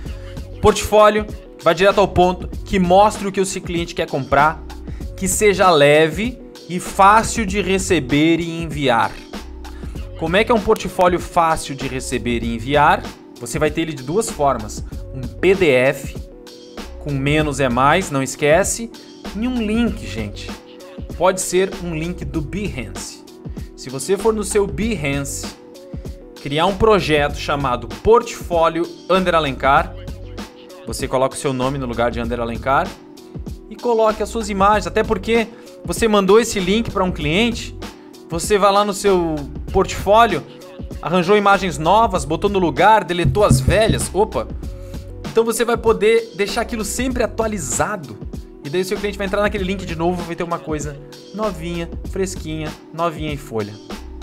Portfólio, 0.61 1.25
vai 1.61 1.75
direto 1.75 1.99
ao 1.99 2.07
ponto, 2.07 2.47
que 2.65 2.79
mostre 2.79 3.27
o 3.27 3.31
que 3.31 3.39
o 3.39 3.45
seu 3.45 3.61
cliente 3.61 3.93
quer 3.93 4.09
comprar, 4.09 4.61
que 5.15 5.27
seja 5.27 5.69
leve 5.69 6.41
e 6.67 6.79
fácil 6.79 7.45
de 7.45 7.61
receber 7.61 8.39
e 8.39 8.63
enviar. 8.63 9.11
Como 10.19 10.37
é 10.37 10.43
que 10.43 10.51
é 10.51 10.55
um 10.55 10.61
portfólio 10.61 11.19
fácil 11.19 11.75
de 11.75 11.87
receber 11.87 12.43
e 12.43 12.55
enviar? 12.55 13.03
Você 13.39 13.57
vai 13.57 13.71
ter 13.71 13.81
ele 13.81 13.93
de 13.93 14.03
duas 14.03 14.29
formas: 14.29 14.83
um 15.13 15.21
PDF 15.21 16.15
com 17.03 17.11
menos 17.11 17.59
é 17.59 17.69
mais, 17.69 18.11
não 18.11 18.21
esquece, 18.21 18.91
e 19.35 19.47
um 19.47 19.61
link, 19.61 20.05
gente. 20.05 20.49
Pode 21.17 21.41
ser 21.41 21.71
um 21.83 21.95
link 21.95 22.23
do 22.23 22.41
Behance. 22.41 23.23
Se 23.75 23.89
você 23.89 24.17
for 24.17 24.33
no 24.33 24.43
seu 24.43 24.67
Behance, 24.67 25.47
criar 26.41 26.65
um 26.65 26.75
projeto 26.75 27.35
chamado 27.35 27.87
Portfólio 27.87 28.87
Under 29.09 29.35
Alencar, 29.35 29.95
você 30.85 31.07
coloca 31.07 31.35
o 31.35 31.37
seu 31.37 31.53
nome 31.53 31.77
no 31.77 31.85
lugar 31.85 32.11
de 32.11 32.19
Ander 32.19 32.39
Alencar 32.39 32.87
e 33.69 33.75
coloque 33.75 34.21
as 34.21 34.29
suas 34.29 34.49
imagens, 34.49 34.87
até 34.87 35.03
porque 35.03 35.47
você 35.85 36.07
mandou 36.07 36.39
esse 36.39 36.59
link 36.59 36.91
para 36.91 37.03
um 37.03 37.11
cliente, 37.11 37.75
você 38.29 38.57
vai 38.57 38.71
lá 38.71 38.83
no 38.83 38.93
seu 38.93 39.35
portfólio, 39.71 40.43
arranjou 41.01 41.37
imagens 41.37 41.77
novas, 41.77 42.25
botou 42.25 42.49
no 42.49 42.59
lugar, 42.59 43.03
deletou 43.03 43.43
as 43.43 43.59
velhas, 43.59 44.09
opa. 44.13 44.47
Então 45.31 45.45
você 45.45 45.63
vai 45.63 45.77
poder 45.77 46.33
deixar 46.35 46.59
aquilo 46.59 46.83
sempre 46.83 47.23
atualizado. 47.23 48.17
E 48.65 48.69
daí 48.69 48.81
o 48.81 48.85
seu 48.85 48.97
cliente 48.97 49.17
vai 49.17 49.27
entrar 49.27 49.41
naquele 49.41 49.63
link 49.63 49.85
de 49.85 49.95
novo, 49.95 50.21
vai 50.23 50.35
ter 50.35 50.43
uma 50.43 50.59
coisa 50.59 50.97
novinha, 51.33 51.89
fresquinha, 52.11 52.69
novinha 52.93 53.31
em 53.31 53.37
folha, 53.37 53.73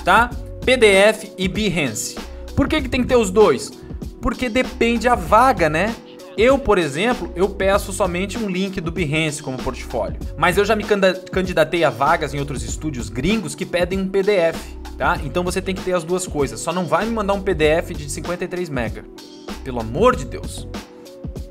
tá? 0.05 0.29
PDF 0.67 1.33
e 1.39 1.49
Behance. 1.49 2.15
Por 2.55 2.69
que, 2.69 2.83
que 2.83 2.91
tem 2.91 3.01
que 3.01 3.09
ter 3.09 3.17
os 3.17 3.31
dois? 3.31 3.73
Porque 4.21 4.51
depende 4.51 5.09
a 5.09 5.15
vaga, 5.15 5.71
né? 5.71 5.97
Eu, 6.37 6.59
por 6.59 6.77
exemplo, 6.77 7.33
eu 7.35 7.49
peço 7.49 7.91
somente 7.91 8.37
um 8.37 8.47
link 8.47 8.79
do 8.79 8.93
Behance 8.93 9.43
como 9.43 9.57
portfólio. 9.57 10.21
Mas 10.37 10.59
eu 10.59 10.65
já 10.65 10.77
me 10.77 10.85
candidatei 11.33 11.85
a 11.85 11.91
vagas 11.91 12.35
em 12.35 12.39
outros 12.39 12.63
estúdios 12.63 13.09
gringos 13.09 13.55
que 13.55 13.65
pedem 13.65 13.99
um 13.99 14.09
PDF, 14.09 14.61
tá? 14.99 15.19
Então 15.25 15.43
você 15.43 15.63
tem 15.63 15.75
que 15.75 15.83
ter 15.83 15.95
as 15.95 16.05
duas 16.05 16.27
coisas. 16.27 16.61
Só 16.61 16.71
não 16.71 16.85
vai 16.85 17.07
me 17.07 17.13
mandar 17.13 17.33
um 17.33 17.41
PDF 17.41 17.93
de 17.97 18.11
53 18.11 18.69
mega. 18.69 19.05
Pelo 19.65 19.81
amor 19.81 20.15
de 20.15 20.27
Deus. 20.27 20.69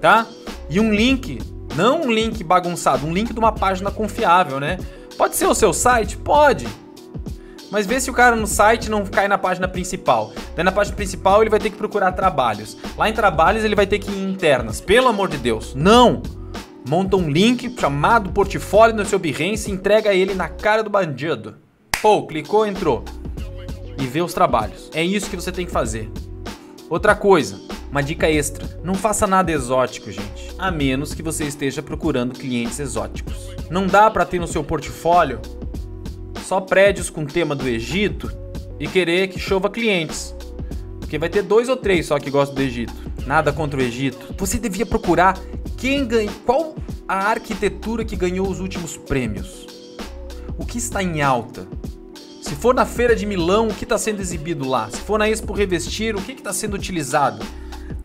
Tá? 0.02 0.26
E 0.70 0.80
um 0.80 0.94
link, 0.94 1.40
não 1.76 2.02
um 2.02 2.12
link 2.12 2.44
bagunçado, 2.44 3.06
um 3.06 3.14
link 3.14 3.34
de 3.34 3.40
uma 3.40 3.52
página 3.52 3.92
confiável, 3.92 4.60
né? 4.60 4.78
Pode 5.18 5.36
ser 5.36 5.48
o 5.48 5.56
seu 5.56 5.74
site? 5.74 6.18
Pode. 6.18 6.68
Mas 7.70 7.86
vê 7.86 8.00
se 8.00 8.10
o 8.10 8.14
cara 8.14 8.36
no 8.36 8.48
site 8.48 8.90
não 8.90 9.06
cai 9.06 9.28
na 9.28 9.38
página 9.38 9.68
principal. 9.68 10.32
Daí 10.56 10.64
na 10.64 10.72
página 10.72 10.96
principal 10.96 11.42
ele 11.42 11.50
vai 11.50 11.60
ter 11.60 11.70
que 11.70 11.78
procurar 11.78 12.12
trabalhos. 12.14 12.78
Lá 12.98 13.10
em 13.10 13.14
trabalhos 13.14 13.64
ele 13.64 13.76
vai 13.76 13.86
ter 13.86 14.00
que 14.00 14.12
ir 14.12 14.18
em 14.18 14.32
internas. 14.32 14.80
Pelo 14.80 15.08
amor 15.08 15.28
de 15.28 15.38
Deus, 15.38 15.74
não! 15.76 16.22
Monta 16.88 17.18
um 17.18 17.30
link 17.30 17.76
chamado 17.78 18.32
portfólio 18.32 18.96
no 18.96 19.06
seu 19.06 19.20
Behance 19.20 19.70
e 19.70 19.74
entrega 19.74 20.14
ele 20.14 20.34
na 20.34 20.48
cara 20.48 20.82
do 20.82 20.90
bandido. 20.90 21.56
Pô, 22.02 22.26
clicou, 22.26 22.66
entrou. 22.66 23.04
E 24.00 24.06
vê 24.06 24.22
os 24.22 24.34
trabalhos. 24.34 24.90
É 24.94 25.04
isso 25.04 25.30
que 25.30 25.36
você 25.36 25.52
tem 25.52 25.66
que 25.66 25.72
fazer. 25.72 26.10
Outra 26.90 27.14
coisa, 27.14 27.60
uma 27.90 28.02
dica 28.02 28.30
extra: 28.30 28.80
não 28.84 28.94
faça 28.94 29.26
nada 29.26 29.52
exótico, 29.52 30.12
gente, 30.12 30.54
a 30.58 30.72
menos 30.72 31.14
que 31.14 31.24
você 31.24 31.46
esteja 31.46 31.82
procurando 31.82 32.38
clientes 32.38 32.80
exóticos. 32.80 33.50
Não 33.70 33.88
dá 33.88 34.10
para 34.10 34.26
ter 34.26 34.40
no 34.40 34.48
seu 34.48 34.64
portfólio 34.64 35.40
só 36.46 36.62
prédios 36.62 37.10
com 37.10 37.26
tema 37.26 37.56
do 37.56 37.68
Egito 37.68 38.32
e 38.80 38.88
querer 38.88 39.28
que 39.28 39.40
chova 39.40 39.70
clientes. 39.70 40.34
Porque 41.00 41.18
vai 41.18 41.30
ter 41.30 41.42
dois 41.42 41.70
ou 41.70 41.76
três 41.76 42.06
só 42.06 42.20
que 42.20 42.30
gostam 42.30 42.56
do 42.56 42.62
Egito. 42.62 42.94
Nada 43.26 43.52
contra 43.52 43.80
o 43.80 43.84
Egito. 43.84 44.34
Você 44.38 44.58
devia 44.58 44.86
procurar 44.86 45.38
quem 45.78 46.06
ganha, 46.06 46.32
qual 46.46 46.76
a 47.08 47.30
arquitetura 47.30 48.04
que 48.04 48.16
ganhou 48.16 48.48
os 48.48 48.60
últimos 48.60 48.98
prêmios. 48.98 49.66
O 50.58 50.66
que 50.66 50.78
está 50.78 51.02
em 51.02 51.22
alta? 51.22 51.68
Se 52.42 52.56
for 52.56 52.74
na 52.74 52.86
feira 52.86 53.16
de 53.16 53.26
Milão, 53.26 53.68
o 53.68 53.74
que 53.74 53.84
está 53.84 53.98
sendo 53.98 54.22
exibido 54.22 54.68
lá? 54.68 54.90
Se 54.90 55.02
for 55.02 55.20
na 55.20 55.30
Expo 55.30 55.54
Revestir, 55.54 56.16
o 56.16 56.22
que 56.22 56.32
está 56.32 56.52
sendo 56.54 56.76
utilizado? 56.76 57.46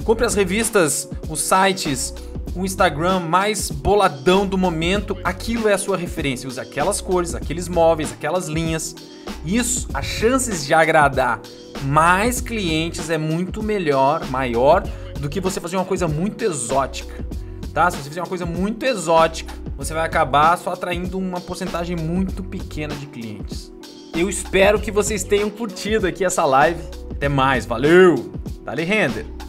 Compre 0.05 0.27
as 0.27 0.35
revistas, 0.35 1.09
os 1.29 1.41
sites, 1.41 2.13
o 2.55 2.65
Instagram 2.65 3.21
mais 3.21 3.71
boladão 3.71 4.47
do 4.47 4.59
momento, 4.59 5.17
aquilo 5.23 5.69
é 5.69 5.73
a 5.73 5.79
sua 5.79 5.97
referência. 5.97 6.49
Usa 6.49 6.63
aquelas 6.63 7.01
cores, 7.01 7.35
aqueles 7.35 7.69
móveis, 7.69 8.13
aquelas 8.13 8.49
linhas. 8.49 8.95
Isso, 9.45 9.89
as 9.95 10.05
chances 10.05 10.67
de 10.67 10.75
agradar 10.75 11.41
mais 11.85 12.41
clientes 12.41 13.11
é 13.11 13.19
muito 13.19 13.63
melhor, 13.63 14.25
maior 14.29 14.83
do 15.19 15.29
que 15.29 15.41
você 15.41 15.61
fazer 15.61 15.77
uma 15.77 15.85
coisa 15.85 16.09
muito 16.09 16.45
exótica. 16.45 17.25
Tá? 17.73 17.91
Se 17.91 17.97
você 17.97 18.09
fizer 18.09 18.21
uma 18.21 18.29
coisa 18.29 18.45
muito 18.45 18.85
exótica, 18.85 19.55
você 19.77 19.95
vai 19.95 20.05
acabar 20.05 20.59
só 20.59 20.73
atraindo 20.73 21.19
uma 21.19 21.41
porcentagem 21.41 21.97
muito 21.97 22.43
pequena 22.43 22.95
de 22.95 23.07
clientes. 23.07 23.73
Eu 24.15 24.29
espero 24.29 24.79
que 24.79 24.91
vocês 24.91 25.25
tenham 25.25 25.49
curtido 25.49 26.07
aqui 26.07 26.25
essa 26.25 26.45
live. 26.45 26.83
Até 27.11 27.29
mais, 27.29 27.65
valeu! 27.65 28.33
Dali 28.65 28.85
render! 28.85 29.42